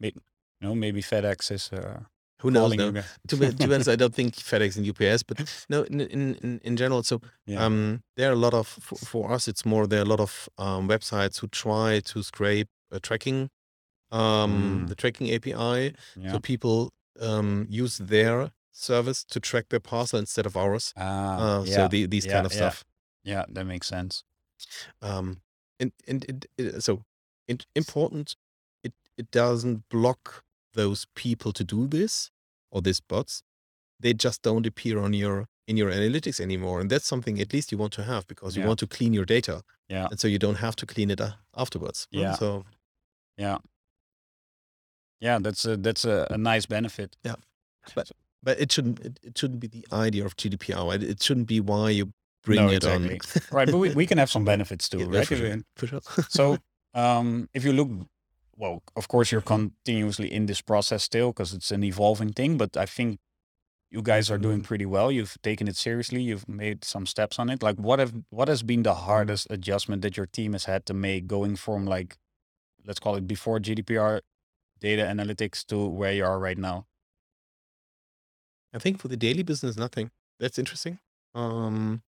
Maybe 0.00 0.18
you 0.60 0.68
know 0.68 0.74
maybe 0.84 1.00
fedex 1.10 1.50
is 1.56 1.64
uh 1.72 2.00
Who 2.42 2.50
knows? 2.50 2.74
No. 2.74 2.92
to, 3.28 3.36
be, 3.36 3.48
to 3.50 3.68
be 3.68 3.74
honest, 3.74 3.88
I 3.88 3.96
don't 4.02 4.14
think 4.14 4.34
FedEx 4.36 4.76
and 4.76 4.86
UPS, 4.86 5.22
but 5.22 5.64
no, 5.68 5.82
in 5.84 6.00
in, 6.00 6.60
in, 6.62 6.76
general. 6.76 7.02
So 7.02 7.20
yeah 7.46 7.64
um, 7.64 8.02
there 8.16 8.28
are 8.30 8.32
a 8.32 8.42
lot 8.46 8.54
of 8.54 8.66
for, 8.66 8.96
for 8.96 9.32
us. 9.32 9.48
It's 9.48 9.64
more 9.64 9.86
there 9.86 10.00
are 10.00 10.02
a 10.02 10.08
lot 10.08 10.20
of 10.20 10.48
um, 10.58 10.88
websites 10.88 11.40
who 11.40 11.46
try 11.48 12.00
to 12.00 12.22
scrape 12.22 12.68
uh, 12.92 12.98
tracking, 13.02 13.50
um, 14.10 14.50
Mm. 14.84 14.88
the 14.88 14.94
tracking 14.94 15.30
API. 15.32 15.94
yeah 16.16 16.32
So 16.32 16.38
people 16.40 16.92
um, 17.20 17.66
use 17.70 17.98
their 17.98 18.50
service 18.72 19.24
to 19.24 19.40
track 19.40 19.68
their 19.68 19.80
parcel 19.80 20.18
instead 20.18 20.46
of 20.46 20.56
ours. 20.56 20.92
ah, 20.96 21.60
Uh, 21.60 21.64
yeah 21.64 21.74
So 21.76 21.88
the, 21.88 22.06
these 22.06 22.26
kind 22.26 22.46
of 22.46 22.52
stuff. 22.52 22.84
yeah 23.24 23.44
that 23.54 23.64
makes 23.66 23.86
sense 23.88 24.24
Um, 25.02 25.40
and 25.80 25.92
and 26.08 26.24
it, 26.28 26.46
it, 26.58 26.82
so 26.82 27.04
it, 27.48 27.66
important. 27.74 28.36
It 28.82 28.92
it 29.16 29.30
doesn't 29.30 29.88
block 29.88 30.43
those 30.74 31.06
people 31.14 31.52
to 31.52 31.64
do 31.64 31.86
this 31.86 32.30
or 32.70 32.82
these 32.82 33.00
bots. 33.00 33.42
They 34.00 34.12
just 34.12 34.42
don't 34.42 34.66
appear 34.66 34.98
on 34.98 35.12
your 35.14 35.46
in 35.66 35.76
your 35.78 35.90
analytics 35.90 36.40
anymore, 36.40 36.80
and 36.80 36.90
that's 36.90 37.06
something 37.06 37.40
at 37.40 37.52
least 37.54 37.72
you 37.72 37.78
want 37.78 37.92
to 37.94 38.02
have 38.02 38.26
because 38.26 38.54
you 38.56 38.62
Yeah. 38.62 38.68
want 38.68 38.80
to 38.80 38.86
clean 38.86 39.14
your 39.14 39.24
data, 39.24 39.62
yeah 39.88 40.08
and 40.10 40.20
so 40.20 40.28
you 40.28 40.38
don't 40.38 40.58
have 40.58 40.76
to 40.76 40.86
clean 40.86 41.10
it 41.10 41.20
uh, 41.20 41.30
afterwards. 41.56 42.06
Uh, 42.14 42.20
Yeah. 42.20 42.34
So 42.34 42.64
yeah 43.38 43.58
yeah 45.20 45.38
that's 45.40 45.64
a 45.64 45.76
that's 45.76 46.04
a, 46.04 46.26
a 46.30 46.36
nice 46.38 46.66
benefit 46.66 47.16
Yeah. 47.24 47.36
but 47.94 48.10
but 48.42 48.60
it 48.60 48.72
shouldn't 48.72 49.00
it, 49.00 49.18
it 49.22 49.38
shouldn't 49.38 49.60
be 49.60 49.68
the 49.68 49.86
idea 49.92 50.24
of 50.26 50.36
GDPR. 50.36 50.94
It, 50.96 51.02
it 51.02 51.22
shouldn't 51.22 51.46
be 51.46 51.60
why 51.60 51.90
you 51.90 52.12
bring 52.44 52.60
No, 52.66 52.68
it 52.68 52.84
exactly. 52.84 53.14
on. 53.14 53.42
right, 53.56 53.70
but 53.70 53.78
we, 53.78 53.94
we 53.94 54.06
can 54.06 54.18
have 54.18 54.30
some 54.30 54.44
benefits 54.44 54.88
too, 54.88 54.98
Yeah, 55.10 55.18
right? 55.18 55.26
for 55.26 55.36
sure. 55.36 55.58
For 55.76 55.86
sure. 55.86 56.00
So, 56.28 56.58
um, 56.94 57.48
if 57.54 57.64
you 57.64 57.72
look, 57.72 57.88
well, 58.56 58.82
of 58.96 59.08
course, 59.08 59.32
you're 59.32 59.40
continuously 59.40 60.32
in 60.32 60.46
this 60.46 60.60
process 60.60 61.02
still 61.02 61.28
because 61.30 61.52
it's 61.52 61.70
an 61.70 61.84
evolving 61.84 62.32
thing. 62.32 62.56
But 62.56 62.76
I 62.76 62.86
think 62.86 63.18
you 63.90 64.02
guys 64.02 64.30
are 64.30 64.38
doing 64.38 64.62
pretty 64.62 64.86
well. 64.86 65.10
You've 65.12 65.36
taken 65.42 65.68
it 65.68 65.76
seriously. 65.76 66.22
You've 66.22 66.48
made 66.48 66.84
some 66.84 67.06
steps 67.06 67.38
on 67.38 67.50
it. 67.50 67.62
Like, 67.62 67.76
what 67.76 67.98
have 67.98 68.14
what 68.30 68.48
has 68.48 68.62
been 68.62 68.82
the 68.82 68.94
hardest 68.94 69.46
adjustment 69.50 70.02
that 70.02 70.16
your 70.16 70.26
team 70.26 70.52
has 70.52 70.64
had 70.64 70.86
to 70.86 70.94
make 70.94 71.26
going 71.26 71.56
from 71.56 71.86
like, 71.86 72.16
let's 72.86 73.00
call 73.00 73.16
it 73.16 73.26
before 73.26 73.58
GDPR 73.60 74.20
data 74.80 75.02
analytics 75.02 75.64
to 75.66 75.86
where 75.86 76.12
you 76.12 76.24
are 76.24 76.38
right 76.38 76.58
now? 76.58 76.86
I 78.72 78.78
think 78.78 78.98
for 79.00 79.08
the 79.08 79.16
daily 79.16 79.44
business, 79.44 79.76
nothing. 79.76 80.10
That's 80.40 80.58
interesting. 80.58 80.98
Um, 81.34 82.02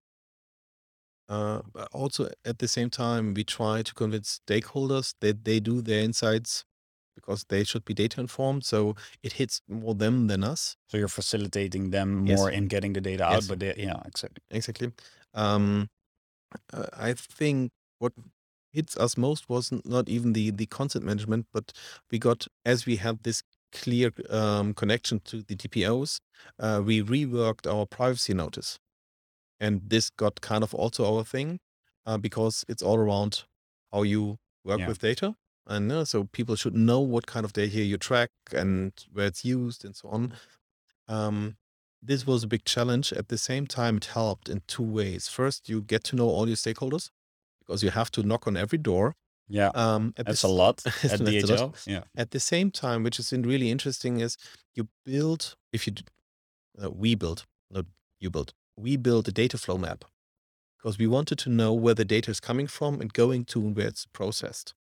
uh, 1.28 1.62
but 1.72 1.88
also 1.92 2.28
at 2.44 2.58
the 2.58 2.68
same 2.68 2.90
time, 2.90 3.34
we 3.34 3.44
try 3.44 3.82
to 3.82 3.94
convince 3.94 4.40
stakeholders 4.46 5.14
that 5.20 5.44
they 5.44 5.60
do 5.60 5.80
their 5.82 6.02
insights 6.02 6.64
because 7.14 7.44
they 7.48 7.64
should 7.64 7.84
be 7.84 7.94
data 7.94 8.20
informed. 8.20 8.64
So 8.64 8.94
it 9.22 9.34
hits 9.34 9.60
more 9.68 9.94
them 9.94 10.26
than 10.28 10.44
us. 10.44 10.76
So 10.88 10.98
you're 10.98 11.08
facilitating 11.08 11.90
them 11.90 12.24
Yes. 12.26 12.38
more 12.38 12.50
in 12.50 12.68
getting 12.68 12.92
the 12.92 13.00
data 13.00 13.24
out, 13.24 13.48
but 13.48 13.60
they, 13.60 13.74
yeah, 13.76 14.00
exactly. 14.06 14.42
Exactly. 14.50 14.92
Um, 15.34 15.88
uh, 16.72 16.86
I 16.92 17.12
think 17.14 17.72
what 17.98 18.12
hits 18.72 18.96
us 18.96 19.16
most 19.16 19.48
was 19.48 19.72
not 19.84 20.08
even 20.08 20.32
the 20.32 20.50
the 20.50 20.66
consent 20.66 21.04
management, 21.04 21.46
but 21.52 21.72
we 22.10 22.18
got 22.18 22.46
as 22.64 22.86
we 22.86 22.96
had 22.96 23.22
this 23.22 23.42
clear 23.72 24.10
um, 24.30 24.74
connection 24.74 25.20
to 25.20 25.42
the 25.42 25.54
DPOs, 25.56 26.20
uh, 26.58 26.82
we 26.84 27.02
reworked 27.02 27.66
our 27.72 27.86
privacy 27.86 28.34
notice, 28.34 28.78
and 29.60 29.80
this 29.90 30.10
got 30.10 30.40
kind 30.40 30.62
of 30.64 30.74
also 30.74 31.04
our 31.16 31.24
thing 31.24 31.58
uh, 32.06 32.18
because 32.18 32.64
it's 32.68 32.82
all 32.82 32.96
around 32.98 33.44
how 33.92 34.02
you 34.02 34.38
work 34.64 34.80
Yeah. 34.80 34.88
with 34.88 34.98
data, 35.00 35.36
and 35.66 35.90
uh, 35.92 36.04
so 36.04 36.24
people 36.24 36.56
should 36.56 36.74
know 36.74 37.00
what 37.00 37.26
kind 37.26 37.44
of 37.44 37.52
data 37.52 37.80
you 37.82 37.96
track 37.98 38.30
and 38.52 38.92
where 39.12 39.26
it's 39.26 39.44
used 39.44 39.84
and 39.84 39.94
so 39.96 40.08
on. 40.08 40.32
Um, 41.08 41.56
this 42.02 42.26
was 42.26 42.44
a 42.44 42.46
big 42.46 42.64
challenge. 42.64 43.12
At 43.12 43.28
the 43.28 43.38
same 43.38 43.66
time, 43.66 43.96
it 43.96 44.06
helped 44.06 44.48
in 44.48 44.62
two 44.66 44.82
ways. 44.82 45.28
First, 45.28 45.68
you 45.68 45.80
get 45.82 46.04
to 46.04 46.16
know 46.16 46.28
all 46.28 46.46
your 46.46 46.56
stakeholders 46.56 47.10
because 47.60 47.82
you 47.82 47.90
have 47.90 48.10
to 48.12 48.22
knock 48.22 48.46
on 48.46 48.56
every 48.56 48.78
door. 48.78 49.14
Yeah, 49.48 49.70
Um, 49.74 50.12
at, 50.16 50.26
that's 50.26 50.42
the, 50.42 50.48
a 50.48 50.50
lot 50.50 50.84
at 51.04 51.20
lot. 51.20 51.84
Yeah, 51.86 52.02
at 52.16 52.32
the 52.32 52.40
same 52.40 52.70
time, 52.72 53.04
which 53.04 53.18
is 53.20 53.32
in- 53.32 53.42
really 53.42 53.70
interesting, 53.70 54.18
is 54.20 54.36
you 54.74 54.88
build 55.04 55.56
if 55.72 55.86
you 55.86 55.94
uh, 56.82 56.90
we 56.90 57.14
build 57.14 57.44
not 57.70 57.86
you 58.18 58.28
build 58.30 58.52
we 58.76 58.96
build 58.96 59.28
a 59.28 59.32
data 59.32 59.58
flow 59.58 59.78
map 59.78 60.04
because 60.78 60.98
we 60.98 61.06
wanted 61.06 61.38
to 61.38 61.50
know 61.50 61.72
where 61.72 61.94
the 61.94 62.04
data 62.04 62.30
is 62.30 62.40
coming 62.40 62.66
from 62.66 63.00
and 63.00 63.12
going 63.12 63.44
to 63.46 63.60
and 63.60 63.76
where 63.76 63.88
it's 63.88 64.06
processed. 64.12 64.74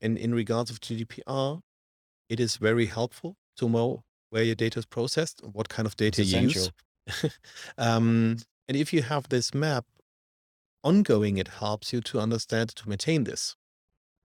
And 0.00 0.18
in 0.18 0.34
regards 0.34 0.70
of 0.70 0.80
GDPR, 0.80 1.60
it 2.28 2.38
is 2.38 2.56
very 2.56 2.86
helpful 2.86 3.36
to 3.56 3.68
know 3.68 4.04
where 4.30 4.42
your 4.42 4.54
data 4.54 4.78
is 4.78 4.86
processed 4.86 5.42
and 5.42 5.54
what 5.54 5.68
kind 5.68 5.86
of 5.86 5.96
data 5.96 6.22
it's 6.22 6.32
you 6.32 6.40
use. 6.40 6.70
essential. 7.06 7.30
um, 7.78 8.36
and 8.68 8.76
if 8.76 8.92
you 8.92 9.02
have 9.02 9.28
this 9.28 9.54
map 9.54 9.86
ongoing, 10.84 11.38
it 11.38 11.48
helps 11.48 11.92
you 11.92 12.00
to 12.02 12.20
understand 12.20 12.70
to 12.70 12.88
maintain 12.88 13.24
this. 13.24 13.56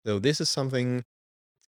So 0.06 0.20
this 0.20 0.42
is 0.42 0.50
something 0.50 1.04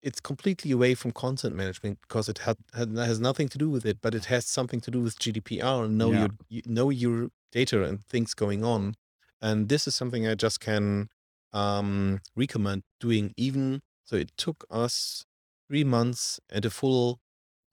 it's 0.02 0.20
completely 0.20 0.70
away 0.72 0.94
from 0.94 1.12
consent 1.12 1.54
management 1.54 1.98
because 2.02 2.28
it 2.28 2.38
had, 2.38 2.56
had 2.74 2.96
has 2.96 3.20
nothing 3.20 3.48
to 3.50 3.58
do 3.58 3.68
with 3.70 3.84
it, 3.84 3.98
but 4.00 4.14
it 4.14 4.26
has 4.26 4.46
something 4.46 4.80
to 4.82 4.90
do 4.90 5.00
with 5.02 5.18
GDPR 5.18 5.84
and 5.84 5.98
know 5.98 6.12
Yeah. 6.12 6.20
your 6.20 6.30
you 6.48 6.62
know 6.66 6.90
your 6.90 7.30
data 7.52 7.84
and 7.84 8.04
things 8.06 8.34
going 8.34 8.64
on. 8.64 8.94
And 9.42 9.68
this 9.68 9.86
is 9.88 9.94
something 9.94 10.26
I 10.26 10.34
just 10.34 10.60
can 10.60 11.08
um, 11.52 12.20
recommend 12.36 12.82
doing. 13.00 13.32
Even 13.36 13.80
so, 14.04 14.16
it 14.16 14.30
took 14.36 14.64
us 14.70 15.24
three 15.68 15.84
months 15.84 16.40
and 16.50 16.64
a 16.64 16.70
full 16.70 17.20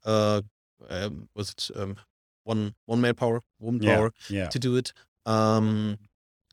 uh, 0.06 0.42
um, 0.90 1.30
was 1.36 1.50
it 1.52 1.70
um, 1.76 1.98
one 2.44 2.76
one 2.86 3.02
manpower, 3.02 3.42
woman 3.60 3.82
Yeah, 3.82 3.96
power 3.96 4.12
yeah. 4.30 4.50
to 4.50 4.60
do 4.60 4.76
it. 4.78 4.94
Um, 5.26 5.98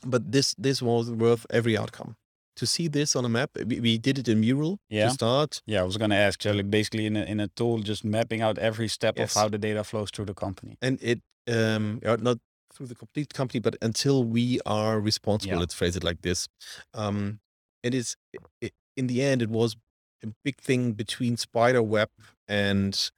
but 0.04 0.32
this 0.32 0.54
this 0.58 0.82
was 0.82 1.10
worth 1.10 1.46
every 1.50 1.76
outcome. 1.78 2.16
To 2.56 2.66
see 2.66 2.86
this 2.88 3.16
on 3.16 3.24
a 3.24 3.28
map, 3.28 3.50
we, 3.66 3.80
we 3.80 3.98
did 3.98 4.16
it 4.18 4.28
in 4.28 4.38
Mural 4.40 4.78
Yeah. 4.88 5.08
to 5.08 5.14
start. 5.14 5.60
Yeah, 5.66 5.80
I 5.80 5.84
was 5.84 5.96
going 5.96 6.10
to 6.10 6.16
ask, 6.16 6.40
so 6.42 6.52
like 6.52 6.70
basically 6.70 7.04
in 7.06 7.16
a, 7.16 7.24
in 7.24 7.40
a 7.40 7.48
tool, 7.48 7.78
just 7.80 8.04
mapping 8.04 8.42
out 8.42 8.58
every 8.58 8.86
step 8.88 9.18
Yes. 9.18 9.34
of 9.34 9.42
how 9.42 9.48
the 9.48 9.58
data 9.58 9.82
flows 9.82 10.10
through 10.12 10.26
the 10.26 10.34
company. 10.34 10.76
and 10.80 10.98
it 11.02 11.20
um 11.46 12.00
not 12.22 12.38
through 12.72 12.86
the 12.86 12.94
complete 12.94 13.34
company 13.34 13.60
but 13.60 13.76
until 13.82 14.24
we 14.24 14.58
are 14.64 14.98
responsible 14.98 15.54
Yeah. 15.54 15.60
let's 15.60 15.74
phrase 15.74 15.94
it 15.96 16.02
like 16.02 16.22
this 16.22 16.48
um 16.94 17.38
it 17.82 17.92
is 17.94 18.16
i 18.64 18.70
in 18.96 19.06
the 19.08 19.20
end 19.22 19.42
it 19.42 19.50
was 19.50 19.76
a 20.22 20.28
big 20.42 20.56
thing 20.56 20.92
between 20.92 21.36
spider 21.36 21.82
web 21.82 22.08
and 22.48 23.10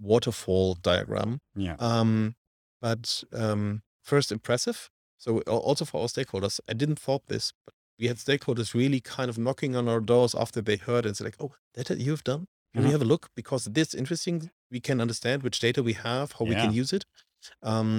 waterfall 0.00 0.74
diagram 0.74 1.40
Yeah. 1.56 1.76
um 1.78 2.34
but 2.80 3.24
um 3.32 3.82
first 4.02 4.30
impressive 4.32 4.90
so 5.18 5.40
also 5.40 5.84
for 5.84 6.00
our 6.02 6.08
stakeholders 6.08 6.60
i 6.68 6.72
didn't 6.72 6.98
thought 6.98 7.26
this 7.26 7.52
but 7.66 7.74
we 8.02 8.08
had 8.12 8.18
stakeholders 8.26 8.74
really 8.80 9.00
kind 9.16 9.28
of 9.32 9.36
knocking 9.46 9.72
on 9.80 9.88
our 9.92 10.00
doors 10.12 10.34
after 10.44 10.60
they 10.68 10.76
heard 10.88 11.04
and 11.06 11.16
said 11.16 11.26
like 11.30 11.40
oh 11.44 11.52
that 11.74 11.90
you've 12.06 12.24
done 12.32 12.42
can 12.74 12.82
we 12.84 12.88
Mhm. 12.88 12.92
have 12.96 13.02
a 13.08 13.10
look 13.12 13.24
because 13.40 13.62
this 13.78 13.94
interesting 14.02 14.36
we 14.74 14.80
can 14.88 14.98
understand 15.04 15.38
which 15.46 15.58
data 15.66 15.80
we 15.90 15.94
have 16.08 16.26
how 16.38 16.44
we 16.50 16.56
can 16.62 16.72
use 16.82 16.92
it 16.98 17.04
um, 17.70 17.90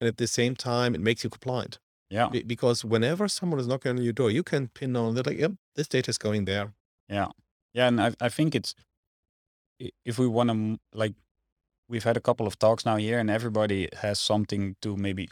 and 0.00 0.08
at 0.12 0.16
the 0.22 0.26
same 0.38 0.54
time 0.70 0.90
it 0.98 1.02
makes 1.08 1.22
you 1.24 1.30
compliant 1.38 1.74
Yeah. 2.18 2.28
Be- 2.34 2.46
because 2.54 2.78
whenever 2.94 3.24
someone 3.38 3.60
is 3.62 3.68
knocking 3.70 3.90
on 3.92 4.02
your 4.08 4.16
door 4.20 4.30
you 4.38 4.44
can 4.52 4.62
pin 4.78 4.92
on 5.02 5.14
that 5.16 5.26
like 5.28 5.38
yep 5.44 5.52
this 5.76 5.88
data 5.96 6.08
is 6.14 6.18
going 6.26 6.42
there 6.52 6.66
Yeah. 7.18 7.28
Yeah. 7.78 7.86
And 7.90 7.96
I, 8.06 8.08
I 8.28 8.30
think 8.38 8.50
it's, 8.58 8.70
if 10.04 10.18
we 10.18 10.26
want 10.26 10.50
to, 10.50 10.78
like, 11.02 11.14
we've 11.88 12.04
had 12.04 12.16
a 12.16 12.20
couple 12.28 12.46
of 12.46 12.54
talks 12.58 12.84
now 12.84 12.96
here 12.96 13.18
and 13.18 13.30
everybody 13.30 13.88
has 14.04 14.20
something 14.20 14.76
to 14.82 14.96
maybe 14.96 15.28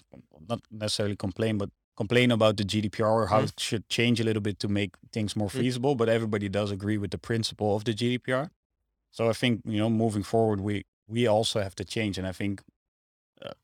not 0.49 0.61
necessarily 0.71 1.17
complain, 1.17 1.59
but 1.59 1.71
complain 2.01 2.31
about 2.31 2.55
the 2.59 2.65
GDPR 2.71 3.13
or 3.23 3.27
how 3.35 3.41
Mhm. 3.43 3.49
it 3.49 3.61
should 3.69 3.85
change 3.99 4.17
a 4.21 4.25
little 4.29 4.45
bit 4.49 4.59
to 4.65 4.69
make 4.81 4.93
things 5.17 5.33
more 5.41 5.51
Mhm. 5.51 5.59
feasible. 5.61 5.95
But 6.01 6.09
everybody 6.09 6.49
does 6.59 6.71
agree 6.79 6.99
with 7.03 7.11
the 7.17 7.19
principle 7.31 7.71
of 7.77 7.83
the 7.85 7.95
GDPR. 8.01 8.45
So 9.17 9.23
I 9.33 9.35
think, 9.41 9.55
you 9.75 9.79
know, 9.83 9.91
moving 10.05 10.25
forward, 10.33 10.61
we, 10.69 10.77
we 11.15 11.21
also 11.37 11.57
have 11.67 11.75
to 11.81 11.85
change. 11.95 12.15
And 12.21 12.27
I 12.33 12.35
think 12.41 12.55
uh, 13.47 13.55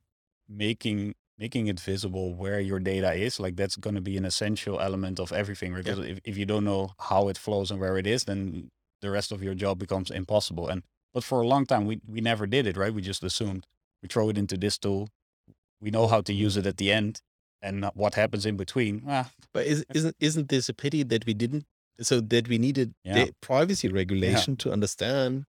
making 0.49 1.15
making 1.37 1.67
it 1.73 1.81
visible 1.93 2.27
where 2.43 2.61
your 2.71 2.81
data 2.93 3.11
is 3.27 3.41
like 3.45 3.57
that's 3.61 3.77
going 3.85 3.97
to 4.01 4.01
be 4.11 4.17
an 4.21 4.25
essential 4.33 4.77
element 4.89 5.17
of 5.25 5.33
everything 5.33 5.71
right? 5.75 5.85
Yeah. 5.87 5.95
because 5.97 6.11
if, 6.13 6.19
if 6.31 6.35
you 6.41 6.47
don't 6.53 6.65
know 6.73 6.85
how 7.11 7.23
it 7.33 7.37
flows 7.47 7.69
and 7.73 7.81
where 7.81 7.97
it 8.03 8.07
is 8.07 8.21
then 8.31 8.71
the 9.05 9.11
rest 9.19 9.33
of 9.33 9.43
your 9.47 9.57
job 9.65 9.75
becomes 9.85 10.09
impossible 10.23 10.67
and 10.73 10.81
but 11.15 11.25
for 11.25 11.39
a 11.45 11.49
long 11.55 11.65
time 11.67 11.85
we 11.91 11.95
we 12.15 12.21
never 12.31 12.47
did 12.47 12.65
it 12.71 12.77
right 12.83 12.95
we 12.95 13.03
just 13.13 13.23
assumed 13.25 13.63
we 14.03 14.07
throw 14.13 14.27
it 14.33 14.39
into 14.43 14.57
this 14.57 14.77
tool 14.85 15.03
we 15.85 15.91
know 15.97 16.07
how 16.07 16.21
to 16.29 16.33
use 16.47 16.55
it 16.61 16.67
at 16.73 16.77
the 16.83 16.91
end 17.01 17.13
and 17.67 17.77
what 17.95 18.15
happens 18.15 18.45
in 18.51 18.57
between 18.57 19.03
ah, 19.09 19.27
but 19.55 19.63
is, 19.73 19.85
isn't 19.99 20.17
isn't 20.29 20.49
this 20.55 20.69
a 20.69 20.75
pity 20.85 21.03
that 21.13 21.23
we 21.27 21.35
didn't 21.43 21.65
so 22.01 22.21
that 22.21 22.49
we 22.49 22.59
needed 22.59 22.89
Yeah. 23.05 23.15
the 23.19 23.33
privacy 23.49 23.89
regulation 24.01 24.57
to 24.63 24.73
understand 24.77 25.45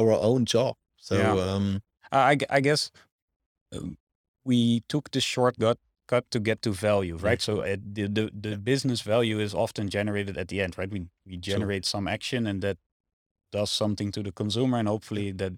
our 0.00 0.12
own 0.12 0.44
job 0.54 0.74
so 1.08 1.14
Yeah. 1.16 1.54
um 1.54 1.66
I, 2.10 2.36
I 2.58 2.60
guess 2.68 2.90
um, 3.74 3.96
we 4.44 4.82
took 4.88 5.10
the 5.10 5.20
shortcut 5.20 5.78
cut 6.08 6.24
to 6.30 6.40
get 6.40 6.60
to 6.62 6.72
value, 6.72 7.16
Yeah. 7.16 7.28
right? 7.28 7.40
So 7.42 7.60
uh, 7.60 7.76
the, 7.96 8.06
the 8.08 8.30
the 8.48 8.56
business 8.58 9.00
value 9.02 9.38
is 9.46 9.54
often 9.54 9.88
generated 9.88 10.36
at 10.36 10.48
the 10.48 10.60
end, 10.64 10.76
right? 10.78 10.90
We 10.90 11.06
we 11.26 11.36
generate 11.36 11.84
some 11.86 12.06
action 12.16 12.46
and 12.46 12.60
that 12.62 12.76
does 13.52 13.70
something 13.70 14.12
to 14.12 14.22
the 14.22 14.32
consumer 14.32 14.78
and 14.78 14.88
hopefully 14.88 15.32
that 15.32 15.52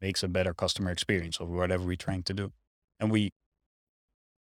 makes 0.00 0.22
a 0.22 0.28
better 0.28 0.54
customer 0.54 0.90
experience 0.90 1.40
or 1.40 1.46
whatever 1.46 1.84
we're 1.84 1.96
trying 2.08 2.22
to 2.24 2.34
do. 2.34 2.52
And 3.00 3.10
we 3.10 3.30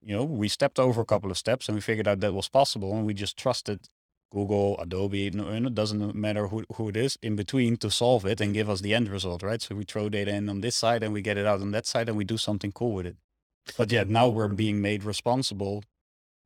you 0.02 0.16
know, 0.16 0.24
we 0.24 0.48
stepped 0.48 0.80
over 0.80 1.02
a 1.02 1.06
couple 1.06 1.32
of 1.32 1.38
steps 1.38 1.68
and 1.68 1.76
we 1.76 1.82
figured 1.82 2.08
out 2.08 2.20
that 2.20 2.34
was 2.34 2.50
possible 2.50 2.96
and 2.96 3.06
we 3.06 3.14
just 3.14 3.38
trusted 3.38 3.88
Google, 4.32 4.78
Adobe, 4.80 5.28
and 5.28 5.68
it 5.68 5.76
doesn't 5.76 6.14
matter 6.14 6.48
who, 6.48 6.64
who 6.76 6.90
it 6.90 6.98
is 6.98 7.18
in 7.22 7.36
between 7.36 7.78
to 7.78 7.90
solve 7.90 8.26
it 8.26 8.42
and 8.42 8.54
give 8.54 8.70
us 8.70 8.82
the 8.82 8.94
end 8.94 9.08
result, 9.10 9.42
right? 9.44 9.62
So 9.62 9.76
we 9.76 9.84
throw 9.84 10.10
data 10.10 10.34
in 10.34 10.50
on 10.50 10.62
this 10.62 10.76
side 10.76 11.04
and 11.04 11.14
we 11.14 11.22
get 11.22 11.38
it 11.38 11.46
out 11.46 11.62
on 11.62 11.72
that 11.72 11.86
side 11.86 12.10
and 12.10 12.18
we 12.18 12.26
do 12.26 12.38
something 12.38 12.72
cool 12.72 12.94
with 12.94 13.06
it. 13.06 13.16
But 13.78 13.92
yet 13.92 14.10
now 14.10 14.28
we're 14.28 14.48
being 14.50 14.82
made 14.82 15.04
responsible. 15.04 15.84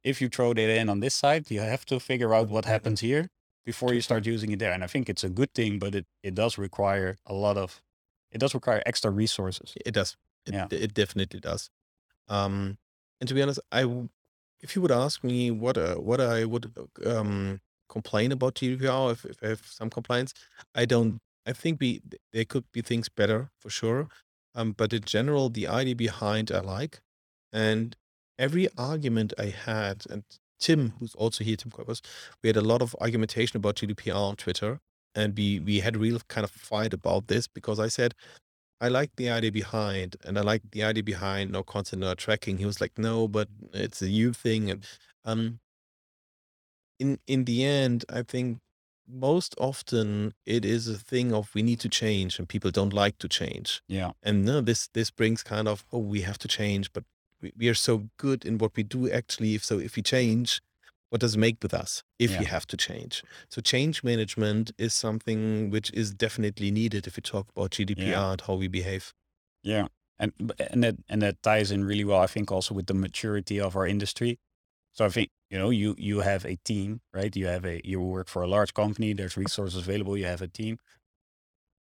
If 0.03 0.21
you 0.21 0.29
throw 0.29 0.53
data 0.53 0.75
in 0.79 0.87
on 0.87 0.99
this 0.99 1.15
side, 1.15 1.49
you 1.51 1.59
have 1.61 1.85
to 1.87 1.99
figure 1.99 2.33
out 2.33 2.49
what 2.49 2.65
happens 2.65 3.01
here 3.01 3.29
before 3.65 3.93
you 3.93 4.01
start 4.01 4.25
using 4.25 4.51
it 4.51 4.59
there. 4.59 4.71
And 4.71 4.83
I 4.83 4.87
think 4.87 5.09
it's 5.09 5.23
a 5.23 5.29
good 5.29 5.53
thing, 5.53 5.79
but 5.79 5.95
it, 5.95 6.05
it 6.23 6.35
does 6.35 6.57
require 6.57 7.17
a 7.25 7.33
lot 7.33 7.57
of, 7.57 7.81
it 8.31 8.37
does 8.37 8.53
require 8.53 8.81
extra 8.85 9.11
resources. 9.11 9.73
It 9.85 9.93
does. 9.93 10.15
It, 10.45 10.53
Yeah. 10.53 10.67
it 10.71 10.93
definitely 10.93 11.39
does. 11.39 11.69
Um, 12.27 12.77
and 13.19 13.27
to 13.27 13.33
be 13.33 13.41
honest, 13.41 13.59
I, 13.71 13.85
if 14.61 14.75
you 14.75 14.81
would 14.81 14.91
ask 14.91 15.23
me 15.23 15.51
what 15.51 15.77
uh, 15.77 15.95
what 15.95 16.21
I 16.21 16.45
would 16.45 16.71
um, 17.05 17.61
complain 17.89 18.31
about 18.31 18.55
GDPR, 18.55 19.11
if, 19.11 19.25
if 19.25 19.37
I 19.43 19.47
have 19.49 19.65
some 19.65 19.89
complaints, 19.89 20.33
I 20.75 20.85
don't. 20.85 21.19
I 21.45 21.53
think 21.53 21.79
we 21.79 22.01
there 22.33 22.45
could 22.45 22.65
be 22.71 22.81
things 22.81 23.09
better 23.09 23.49
for 23.59 23.69
sure. 23.69 24.07
Um, 24.55 24.73
but 24.73 24.93
in 24.93 25.03
general, 25.03 25.49
the 25.49 25.67
idea 25.67 25.95
behind 25.95 26.51
I 26.51 26.59
like, 26.59 27.01
and 27.53 27.95
every 28.37 28.67
argument 28.77 29.33
I 29.37 29.45
had, 29.45 30.05
and 30.09 30.23
Tim, 30.59 30.93
who's 30.99 31.15
also 31.15 31.43
here, 31.43 31.55
Tim 31.55 31.71
Kuipers, 31.71 32.01
we 32.43 32.49
had 32.49 32.57
a 32.57 32.61
lot 32.61 32.81
of 32.81 32.95
argumentation 32.99 33.57
about 33.57 33.75
GDPR 33.75 34.15
on 34.15 34.35
Twitter, 34.35 34.79
and 35.15 35.35
we 35.37 35.59
we 35.59 35.79
had 35.79 35.95
a 35.95 35.99
real 35.99 36.19
kind 36.27 36.43
of 36.43 36.51
fight 36.51 36.93
about 36.93 37.27
this 37.27 37.47
because 37.47 37.79
I 37.79 37.87
said 37.87 38.13
I 38.81 38.87
like 38.87 39.15
the 39.17 39.29
idea 39.29 39.51
behind, 39.51 40.15
and 40.23 40.37
I 40.37 40.41
like 40.41 40.63
the 40.71 40.83
idea 40.83 41.03
behind 41.03 41.51
no 41.51 41.63
consent, 41.63 42.01
no 42.01 42.13
tracking. 42.15 42.57
He 42.57 42.65
was 42.65 42.79
like, 42.81 42.97
no, 42.97 43.27
but 43.27 43.49
it's 43.73 44.01
a 44.01 44.09
you 44.09 44.33
thing, 44.33 44.69
and 44.71 44.85
um, 45.25 45.59
in 46.99 47.19
in 47.27 47.45
the 47.45 47.63
end, 47.63 48.05
I 48.09 48.23
think 48.23 48.59
most 49.07 49.55
often 49.59 50.33
it 50.45 50.63
is 50.65 50.87
a 50.87 50.97
thing 50.97 51.33
of 51.33 51.53
we 51.55 51.63
need 51.63 51.79
to 51.79 51.89
change 51.89 52.37
and 52.37 52.47
people 52.47 52.69
don't 52.69 52.93
like 52.93 53.17
to 53.17 53.27
change 53.27 53.81
Yeah. 53.87 54.11
and 54.21 54.45
no 54.45 54.61
this 54.61 54.87
this 54.93 55.09
brings 55.09 55.41
kind 55.41 55.67
of 55.67 55.83
oh 55.91 55.97
we 55.97 56.21
have 56.21 56.37
to 56.39 56.47
change 56.47 56.93
but 56.93 57.03
we, 57.41 57.51
we 57.57 57.69
are 57.69 57.73
so 57.73 58.09
good 58.17 58.45
in 58.45 58.59
what 58.59 58.75
we 58.75 58.83
do 58.83 59.09
actually 59.11 59.55
if 59.55 59.65
so 59.65 59.79
if 59.79 59.95
we 59.95 60.03
change 60.03 60.61
what 61.09 61.21
does 61.21 61.35
it 61.35 61.39
make 61.39 61.57
with 61.63 61.73
us 61.73 62.03
if 62.19 62.31
Yeah. 62.31 62.39
we 62.39 62.45
have 62.45 62.67
to 62.67 62.77
change 62.77 63.23
so 63.49 63.61
change 63.61 64.03
management 64.03 64.71
is 64.77 64.93
something 64.93 65.69
which 65.69 65.91
is 65.93 66.13
definitely 66.13 66.71
needed 66.71 67.07
if 67.07 67.15
we 67.17 67.21
talk 67.21 67.49
about 67.55 67.71
gdpr 67.71 68.31
and 68.33 68.41
how 68.41 68.55
we 68.55 68.67
behave 68.67 69.13
Yeah. 69.63 69.87
And 70.19 70.33
and 70.71 70.83
that 70.83 70.95
and 71.07 71.21
that 71.21 71.41
ties 71.43 71.71
in 71.71 71.85
really 71.85 72.03
well, 72.03 72.19
I 72.19 72.27
think, 72.27 72.51
also 72.51 72.73
with 72.73 72.87
the 72.87 72.93
maturity 72.93 73.59
of 73.59 73.75
our 73.75 73.87
industry. 73.87 74.39
So 74.93 75.05
I 75.05 75.09
think, 75.09 75.29
you 75.49 75.59
know, 75.59 75.69
you 75.71 75.95
you 75.97 76.21
have 76.21 76.45
a 76.45 76.57
team, 76.57 77.01
right? 77.13 77.35
You 77.35 77.47
have 77.47 77.65
a 77.65 77.81
you 77.85 78.01
work 78.01 78.29
for 78.29 78.43
a 78.43 78.47
large 78.47 78.73
company, 78.73 79.13
there's 79.13 79.37
resources 79.37 79.81
available, 79.87 80.17
you 80.17 80.25
have 80.25 80.41
a 80.41 80.47
team. 80.49 80.79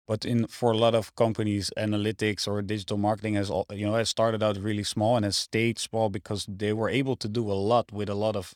But 0.08 0.26
in 0.26 0.48
for 0.48 0.72
a 0.72 0.78
lot 0.78 0.94
of 0.96 1.16
companies, 1.16 1.72
analytics 1.78 2.48
or 2.48 2.62
digital 2.62 2.98
marketing 2.98 3.36
has 3.36 3.50
all 3.50 3.66
you 3.72 3.86
know, 3.86 3.94
has 3.94 4.10
started 4.10 4.44
out 4.44 4.58
really 4.58 4.84
small 4.84 5.16
and 5.16 5.24
has 5.26 5.38
stayed 5.38 5.80
small 5.80 6.10
because 6.10 6.46
they 6.48 6.74
were 6.74 6.90
able 6.90 7.16
to 7.18 7.28
do 7.30 7.50
a 7.52 7.54
lot 7.54 7.92
with 7.92 8.10
a 8.10 8.16
lot 8.16 8.36
of 8.36 8.54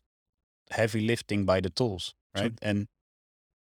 heavy 0.71 1.01
lifting 1.01 1.45
by 1.45 1.59
the 1.61 1.69
tools, 1.69 2.13
right? 2.35 2.53
And 2.61 2.87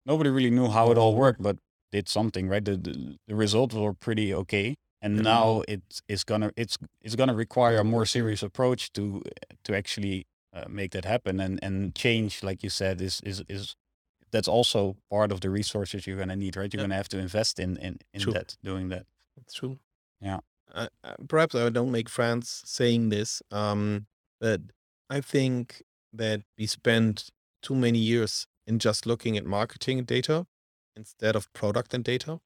nobody 0.06 0.30
really 0.30 0.52
knew 0.52 0.70
how 0.70 0.92
it 0.92 0.98
all 0.98 1.16
worked, 1.16 1.42
but 1.42 1.58
did 1.92 2.10
something, 2.10 2.50
right? 2.50 2.64
The 2.66 2.78
the, 2.78 3.18
the 3.28 3.36
results 3.36 3.76
were 3.76 3.94
pretty 3.94 4.34
okay. 4.34 4.76
And 5.02 5.22
now 5.24 5.64
it's 5.68 6.02
it's 6.08 6.24
gonna 6.24 6.52
it's 6.56 6.78
it's 7.02 7.16
gonna 7.16 7.36
require 7.36 7.78
a 7.78 7.84
more 7.84 8.06
serious 8.06 8.42
approach 8.44 8.92
to 8.94 9.22
to 9.66 9.76
actually 9.76 10.26
uh, 10.54 10.66
make 10.70 10.92
that 10.92 11.06
happen 11.06 11.40
and 11.42 11.60
and 11.64 11.94
change, 11.96 12.42
like 12.44 12.64
you 12.64 12.70
said, 12.70 13.02
is 13.02 13.20
is 13.26 13.44
is 13.50 13.76
that's 14.32 14.48
also 14.48 14.96
part 15.10 15.32
of 15.32 15.42
the 15.42 15.50
resources 15.50 16.08
you're 16.08 16.18
gonna 16.18 16.36
need, 16.36 16.56
right? 16.56 16.74
You're 16.74 16.80
Yeah. 16.82 16.86
gonna 16.88 16.96
have 16.96 17.10
to 17.10 17.20
invest 17.20 17.60
in 17.60 17.78
in 17.78 18.00
in 18.14 18.22
True. 18.22 18.34
that, 18.34 18.56
doing 18.64 18.90
that. 18.90 19.06
That's 19.36 19.54
true. 19.54 19.80
Yeah. 20.22 20.40
Uh, 20.74 20.88
perhaps 21.28 21.54
I 21.56 21.70
don't 21.70 21.92
make 21.92 22.10
friends 22.10 22.64
saying 22.66 23.10
this, 23.10 23.42
um, 23.52 24.08
but 24.40 24.62
I 25.10 25.22
think 25.22 25.84
that 26.14 26.42
we 26.58 26.68
spend 26.68 27.30
too 27.62 27.76
many 27.76 28.00
years 28.00 28.48
in 28.68 28.80
just 28.80 29.06
looking 29.06 29.38
at 29.38 29.46
marketing 29.46 30.04
data 30.06 30.46
instead 30.96 31.36
of 31.36 31.52
product 31.54 31.94
and 31.94 32.04
data. 32.04 32.40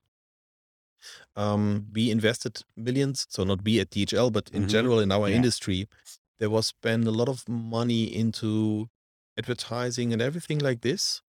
Um, 1.36 1.88
we 1.94 2.10
invested 2.10 2.64
millions, 2.76 3.28
so 3.30 3.44
not 3.44 3.64
we 3.64 3.80
at 3.80 3.90
DHL, 3.92 4.32
but 4.32 4.50
in 4.50 4.64
Mhm. 4.64 4.70
general 4.70 5.00
in 5.00 5.12
our 5.12 5.30
Yeah. 5.30 5.36
industry, 5.36 5.88
there 6.40 6.50
was 6.50 6.68
spent 6.68 7.06
a 7.08 7.12
lot 7.12 7.30
of 7.30 7.48
money 7.48 8.04
into 8.14 8.90
advertising 9.38 10.12
and 10.14 10.22
everything 10.22 10.58
like 10.60 10.82
this, 10.82 11.22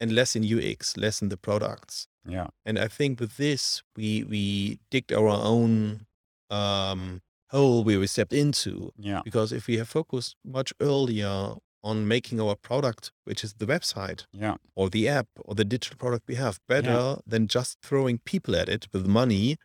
and 0.00 0.12
less 0.14 0.36
in 0.36 0.42
UX, 0.44 0.96
less 0.98 1.22
in 1.22 1.30
the 1.30 1.38
products. 1.38 2.08
Yeah. 2.28 2.48
And 2.66 2.78
I 2.78 2.88
think 2.88 3.18
with 3.20 3.36
this, 3.36 3.82
we 3.96 4.24
we 4.24 4.80
digged 4.90 5.12
our 5.12 5.28
own 5.28 6.06
um, 6.50 7.22
hole 7.50 7.84
where 7.84 7.98
we 8.00 8.06
stepped 8.06 8.32
into. 8.32 8.92
Yeah. 8.98 9.20
Because 9.24 9.52
if 9.52 9.66
we 9.66 9.76
have 9.78 9.88
focused 9.88 10.36
much 10.44 10.72
earlier 10.80 11.54
on 11.82 12.08
making 12.08 12.40
our 12.40 12.56
product, 12.56 13.12
which 13.24 13.44
is 13.44 13.54
the 13.54 13.66
website 13.66 14.26
Yeah. 14.32 14.56
or 14.74 14.90
the 14.90 15.08
app 15.08 15.28
or 15.44 15.54
the 15.54 15.64
digital 15.64 15.96
product 15.96 16.26
we 16.28 16.34
have, 16.36 16.58
better 16.68 17.18
than 17.26 17.46
just 17.46 17.78
throwing 17.82 18.18
people 18.18 18.56
at 18.56 18.68
it 18.68 18.88
with 18.92 19.06
money. 19.06 19.56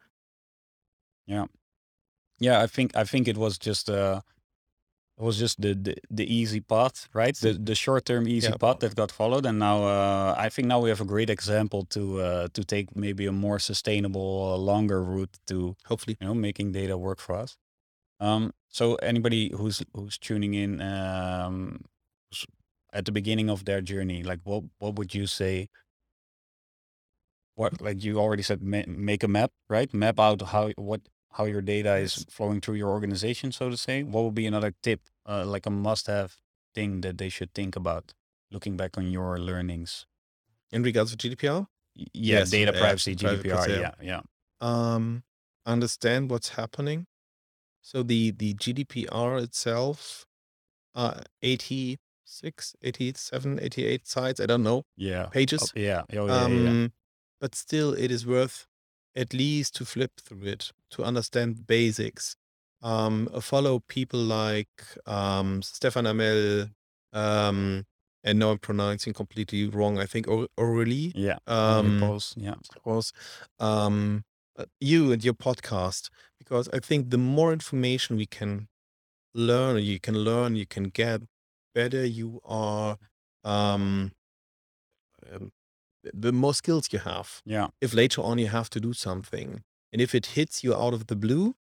Yeah. 1.26 1.46
Yeah, 2.40 2.62
I 2.62 2.68
think 2.68 2.96
I 2.96 3.04
think 3.04 3.28
it 3.28 3.38
was 3.38 3.58
just 3.58 3.90
uh 3.90 4.22
it 5.18 5.24
was 5.24 5.38
just 5.40 5.62
the 5.62 5.74
the, 5.76 5.96
the 6.10 6.26
easy 6.26 6.62
path, 6.62 7.08
right? 7.14 7.36
The 7.36 7.54
the 7.54 7.76
short 7.76 8.06
term 8.06 8.28
easy 8.28 8.48
Yeah. 8.50 8.58
path 8.58 8.80
that 8.80 8.96
got 8.96 9.12
followed, 9.12 9.46
and 9.46 9.60
now 9.60 9.84
uh, 9.84 10.34
I 10.46 10.50
think 10.50 10.68
now 10.68 10.80
we 10.84 10.90
have 10.90 11.02
a 11.02 11.06
great 11.06 11.30
example 11.30 11.86
to 11.96 12.02
uh, 12.22 12.48
to 12.54 12.64
take 12.64 12.96
maybe 12.96 13.28
a 13.28 13.32
more 13.32 13.60
sustainable, 13.60 14.54
uh, 14.54 14.58
longer 14.58 15.04
route 15.04 15.38
to 15.48 15.76
Hopefully, 15.86 16.18
you 16.20 16.28
know 16.28 16.34
making 16.36 16.72
data 16.72 16.98
work 16.98 17.20
for 17.20 17.36
us. 17.44 17.58
Um, 18.22 18.54
so 18.70 18.96
anybody 18.96 19.52
who's 19.54 19.84
who's 19.94 20.18
tuning 20.18 20.54
in 20.54 20.80
um, 20.82 21.82
at 22.94 23.06
the 23.06 23.12
beginning 23.12 23.50
of 23.50 23.66
their 23.66 23.82
journey, 23.82 24.24
like 24.24 24.40
what 24.44 24.64
what 24.80 24.96
would 24.96 25.14
you 25.14 25.28
say? 25.28 25.68
What 27.56 27.82
like 27.82 28.04
you 28.04 28.20
already 28.20 28.44
said, 28.44 28.62
ma- 28.62 28.88
make 28.88 29.24
a 29.24 29.28
map, 29.28 29.52
right? 29.70 29.94
Map 29.94 30.20
out 30.20 30.42
how 30.54 30.72
what 30.78 31.02
how 31.34 31.46
your 31.46 31.62
data 31.62 31.96
is 31.98 32.26
flowing 32.30 32.62
through 32.62 32.76
your 32.76 32.90
organization, 32.90 33.52
so 33.52 33.70
to 33.70 33.78
say. 33.78 34.04
What 34.04 34.24
would 34.24 34.36
be 34.36 34.46
another 34.48 34.74
tip, 34.84 35.02
uh, 35.28 35.46
like 35.46 35.66
a 35.66 35.70
must-have 35.70 36.38
thing 36.76 37.02
that 37.02 37.18
they 37.18 37.30
should 37.30 37.54
think 37.54 37.76
about, 37.76 38.14
looking 38.52 38.78
back 38.78 38.98
on 38.98 39.12
your 39.12 39.38
learnings? 39.40 40.06
in 40.74 40.84
regards 40.84 41.14
to 41.14 41.18
GDPR, 41.18 41.68
Yeah, 41.96 42.40
Yes, 42.40 42.52
data 42.52 42.72
privacy, 42.72 43.14
GDPR. 43.14 43.44
privacy, 43.44 43.72
Yeah, 43.82 43.92
yeah, 44.02 44.22
um, 44.62 45.24
understand 45.66 46.30
what's 46.32 46.50
happening. 46.50 47.08
So 47.82 48.04
the 48.04 48.32
the 48.32 48.54
GDPR 48.54 49.38
itself, 49.44 50.26
uh, 50.96 51.22
86, 51.42 52.76
87, 52.82 53.60
88 53.62 54.08
sites, 54.08 54.40
I 54.40 54.46
don't 54.46 54.64
know, 54.64 54.84
yeah. 54.96 55.28
pages. 55.32 55.74
Oh, 55.76 55.80
yeah, 55.80 56.04
oh, 56.14 56.28
yeah, 56.28 56.48
yeah, 56.48 56.48
yeah. 56.48 56.70
Um, 56.70 56.94
but 57.40 57.56
still, 57.56 57.94
it 57.94 58.12
is 58.12 58.26
worth 58.26 58.68
at 59.16 59.34
least 59.34 59.76
to 59.76 59.86
flip 59.86 60.12
through 60.22 60.44
it 60.44 60.72
to 60.92 61.04
understand 61.04 61.68
basics. 61.68 62.36
Um, 62.84 63.30
uh, 63.34 63.42
follow 63.42 63.80
people 63.80 64.20
like 64.20 64.84
um, 65.06 65.62
Stefan 65.62 66.06
Amel, 66.08 66.68
um, 67.14 67.86
and 68.24 68.40
now 68.40 68.52
I'm 68.52 68.58
pronouncing 68.60 69.14
completely 69.14 69.68
wrong. 69.68 70.00
I 70.00 70.06
think 70.06 70.28
Au- 70.28 70.48
Aurelie 70.58 71.12
Yeah, 71.16 71.38
um, 71.48 72.00
post, 72.00 72.38
yeah, 72.38 72.56
was 72.86 73.12
um, 73.60 74.24
you 74.80 75.12
and 75.12 75.24
your 75.24 75.34
podcast 75.34 76.10
because 76.40 76.70
I 76.74 76.80
think 76.80 77.10
the 77.10 77.18
more 77.18 77.54
information 77.54 78.16
we 78.18 78.26
can 78.26 78.68
learn, 79.34 79.82
you 79.84 80.00
can 80.00 80.16
learn, 80.16 80.56
you 80.56 80.66
can 80.66 80.86
get, 80.86 81.22
better 81.74 82.06
you 82.06 82.40
are. 82.44 82.98
Um, 83.44 84.12
um, 85.32 85.52
the 86.14 86.32
more 86.32 86.54
skills 86.54 86.88
you 86.92 87.00
have. 87.00 87.42
yeah, 87.46 87.68
If 87.80 87.94
later 87.94 88.22
on 88.22 88.40
you 88.40 88.48
have 88.48 88.70
to 88.72 88.80
do 88.80 88.94
something, 88.94 89.62
and 89.92 90.02
if 90.02 90.16
it 90.16 90.28
hits 90.28 90.64
you 90.64 90.74
out 90.74 90.94
of 90.94 91.08
the 91.08 91.16
blue, 91.16 91.56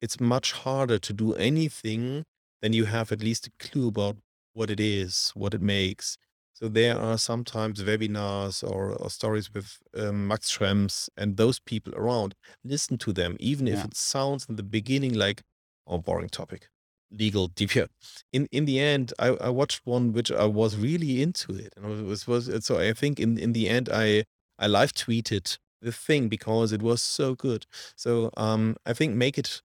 it's 0.00 0.18
much 0.18 0.52
harder 0.52 0.98
to 0.98 1.12
do 1.12 1.34
anything 1.34 2.24
than 2.60 2.72
you 2.72 2.86
have 2.86 3.12
at 3.12 3.22
least 3.22 3.48
a 3.48 3.50
clue 3.58 3.88
about 3.88 4.16
what 4.54 4.70
it 4.70 4.80
is, 4.80 5.32
what 5.34 5.54
it 5.54 5.62
makes. 5.62 6.16
So 6.54 6.68
there 6.68 6.98
are 6.98 7.18
sometimes 7.18 7.82
webinars 7.82 8.62
or, 8.62 8.92
or 8.92 9.10
stories 9.10 9.52
with 9.52 9.78
um, 9.96 10.28
Max 10.28 10.56
Schrems 10.56 11.08
and 11.16 11.36
those 11.36 11.58
people 11.58 11.94
around. 11.94 12.34
Listen 12.62 12.98
to 12.98 13.12
them, 13.12 13.36
even 13.40 13.66
if 13.66 13.84
it 13.84 13.96
sounds 13.96 14.46
in 14.48 14.56
the 14.56 14.62
beginning 14.62 15.14
like, 15.14 15.42
oh, 15.86 15.98
boring 15.98 16.28
topic, 16.28 16.68
legal 17.10 17.48
DPR. 17.48 17.88
In 18.32 18.46
in 18.52 18.64
the 18.66 18.78
end, 18.78 19.12
I, 19.18 19.28
I 19.28 19.48
watched 19.48 19.80
one 19.84 20.12
which 20.12 20.30
I 20.30 20.44
was 20.46 20.76
really 20.76 21.22
into 21.22 21.54
it, 21.54 21.72
and 21.76 22.00
it 22.00 22.04
was 22.04 22.26
was 22.26 22.50
so. 22.64 22.78
I 22.78 22.92
think 22.92 23.18
in 23.18 23.38
in 23.38 23.52
the 23.52 23.68
end, 23.68 23.88
I 23.92 24.24
I 24.58 24.66
live 24.66 24.92
tweeted 24.92 25.58
the 25.80 25.92
thing 25.92 26.28
because 26.28 26.72
it 26.72 26.82
was 26.82 27.02
so 27.02 27.34
good. 27.34 27.66
So 27.96 28.30
um, 28.36 28.76
I 28.86 28.92
think 28.92 29.14
make 29.14 29.38
it. 29.38 29.62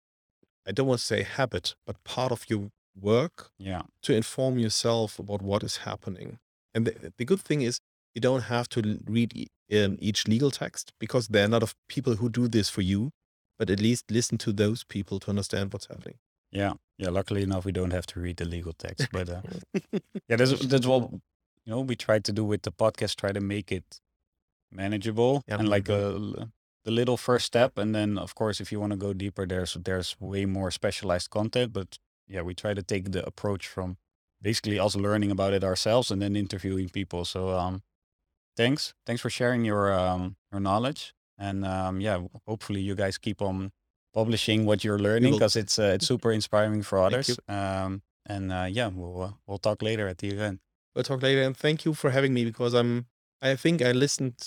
I 0.66 0.72
don't 0.72 0.86
want 0.86 1.00
to 1.00 1.06
say 1.06 1.22
habit, 1.22 1.74
but 1.86 2.02
part 2.04 2.32
of 2.32 2.48
your 2.48 2.70
work 3.00 3.50
yeah, 3.58 3.82
to 4.02 4.14
inform 4.14 4.58
yourself 4.58 5.18
about 5.18 5.42
what 5.42 5.62
is 5.64 5.78
happening. 5.78 6.38
And 6.74 6.86
the, 6.86 7.12
the 7.18 7.24
good 7.24 7.40
thing 7.40 7.60
is 7.62 7.80
you 8.14 8.20
don't 8.20 8.42
have 8.42 8.68
to 8.70 8.98
read 9.06 9.32
e- 9.36 9.48
um, 9.84 9.96
each 10.00 10.26
legal 10.28 10.50
text 10.50 10.92
because 10.98 11.28
there 11.28 11.44
are 11.44 11.48
not 11.48 11.62
of 11.62 11.74
people 11.88 12.16
who 12.16 12.28
do 12.28 12.48
this 12.48 12.68
for 12.68 12.82
you, 12.82 13.10
but 13.58 13.70
at 13.70 13.80
least 13.80 14.10
listen 14.10 14.38
to 14.38 14.52
those 14.52 14.84
people 14.84 15.18
to 15.20 15.30
understand 15.30 15.72
what's 15.72 15.86
happening. 15.86 16.18
yeah, 16.50 16.74
yeah. 16.98 17.10
Luckily 17.10 17.42
enough, 17.42 17.64
we 17.64 17.72
don't 17.72 17.92
have 17.92 18.06
to 18.06 18.20
read 18.20 18.36
the 18.36 18.44
legal 18.44 18.72
text, 18.74 19.08
but 19.12 19.28
uh, 19.28 19.40
yeah, 20.28 20.36
that's 20.36 20.66
that's 20.66 20.86
what 20.86 21.10
you 21.64 21.70
know 21.72 21.80
we 21.80 21.96
try 21.96 22.18
to 22.18 22.32
do 22.32 22.44
with 22.44 22.62
the 22.62 22.72
podcast. 22.72 23.16
Try 23.16 23.32
to 23.32 23.40
make 23.40 23.72
it 23.72 24.00
manageable 24.70 25.42
Yeah. 25.48 25.58
and 25.58 25.68
like 25.68 25.88
a 25.88 26.48
the 26.84 26.90
little 26.90 27.16
first 27.16 27.46
step, 27.46 27.78
and 27.78 27.94
then 27.94 28.18
of 28.18 28.34
course, 28.34 28.60
if 28.60 28.72
you 28.72 28.80
want 28.80 28.90
to 28.92 28.96
go 28.96 29.12
deeper, 29.12 29.46
there's 29.46 29.74
there's 29.84 30.16
way 30.20 30.46
more 30.46 30.70
specialized 30.70 31.30
content. 31.30 31.72
But 31.72 31.98
yeah, 32.26 32.42
we 32.42 32.54
try 32.54 32.74
to 32.74 32.82
take 32.82 33.12
the 33.12 33.24
approach 33.24 33.68
from 33.68 33.96
basically 34.42 34.78
us 34.78 34.96
learning 34.96 35.30
about 35.30 35.52
it 35.54 35.64
ourselves 35.64 36.10
and 36.10 36.20
then 36.20 36.36
interviewing 36.36 36.88
people. 36.88 37.24
So 37.24 37.50
um, 37.50 37.82
thanks, 38.56 38.92
thanks 39.06 39.22
for 39.22 39.30
sharing 39.30 39.64
your 39.64 39.92
um 39.92 40.36
your 40.52 40.60
knowledge, 40.60 41.14
and 41.38 41.64
um, 41.64 42.00
yeah, 42.00 42.20
hopefully 42.46 42.80
you 42.80 42.94
guys 42.94 43.18
keep 43.18 43.40
on 43.40 43.70
publishing 44.12 44.66
what 44.66 44.84
you're 44.84 44.98
learning 44.98 45.32
because 45.38 45.56
it's 45.56 45.78
uh, 45.78 45.92
it's 45.94 46.06
super 46.06 46.32
inspiring 46.32 46.82
for 46.82 46.98
others. 46.98 47.28
Um, 47.48 48.02
And 48.26 48.52
uh, 48.52 48.68
yeah, 48.70 48.88
we'll 48.94 49.22
uh, 49.22 49.32
we'll 49.46 49.58
talk 49.58 49.82
later 49.82 50.06
at 50.08 50.18
the 50.18 50.28
event. 50.28 50.60
We'll 50.94 51.04
talk 51.04 51.22
later, 51.22 51.42
and 51.42 51.56
thank 51.56 51.84
you 51.84 51.94
for 51.94 52.10
having 52.10 52.32
me 52.34 52.44
because 52.44 52.74
I'm. 52.80 53.06
I 53.40 53.56
think 53.56 53.82
I 53.82 53.92
listened 53.92 54.38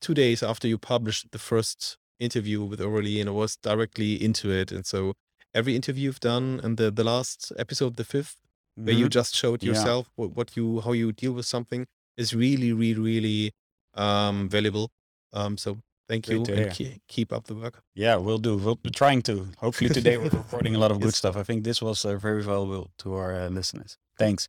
two 0.00 0.14
days 0.14 0.42
after 0.42 0.68
you 0.68 0.78
published 0.78 1.32
the 1.32 1.38
first 1.38 1.98
interview 2.20 2.62
with 2.62 2.80
Aurelie, 2.80 3.20
and 3.20 3.28
I 3.28 3.32
was 3.32 3.56
directly 3.56 4.12
into 4.22 4.50
it. 4.50 4.70
And 4.70 4.86
so 4.86 5.14
every 5.52 5.74
interview 5.74 6.04
you've 6.04 6.20
done, 6.20 6.60
and 6.62 6.76
the 6.76 6.90
the 6.92 7.02
last 7.04 7.52
episode, 7.58 7.96
the 7.96 8.04
5th 8.04 8.36
where 8.84 8.94
you 8.94 9.06
Mhm. 9.06 9.10
just 9.18 9.34
showed 9.34 9.62
Yeah. 9.62 9.68
yourself 9.70 10.10
what, 10.16 10.30
what 10.36 10.48
you 10.56 10.80
how 10.84 10.92
you 10.92 11.12
deal 11.12 11.32
with 11.38 11.46
something, 11.46 11.82
is 12.16 12.28
really, 12.34 12.72
really, 12.72 13.00
really 13.12 13.52
um, 13.94 14.48
valuable. 14.48 14.86
Um, 15.32 15.56
so 15.58 15.78
thank 16.08 16.26
Great 16.26 16.48
you, 16.48 16.54
and 16.54 16.72
ke- 16.76 17.00
keep 17.14 17.32
up 17.32 17.44
the 17.50 17.54
work. 17.54 17.82
Yeah, 17.94 18.16
we'll 18.16 18.38
do. 18.48 18.56
We'll 18.56 18.76
be 18.88 18.90
trying 18.90 19.22
to. 19.22 19.34
Hopefully 19.58 19.90
today 19.90 20.16
we're 20.18 20.30
recording 20.44 20.74
a 20.74 20.78
lot 20.78 20.90
of 20.92 20.98
good 21.04 21.14
Yes. 21.14 21.16
stuff. 21.22 21.36
I 21.36 21.42
think 21.48 21.64
this 21.64 21.80
was 21.82 22.04
uh, 22.04 22.16
very 22.16 22.42
valuable 22.42 22.90
to 23.02 23.14
our 23.14 23.30
uh, 23.34 23.48
listeners. 23.48 23.98
Thanks. 24.18 24.48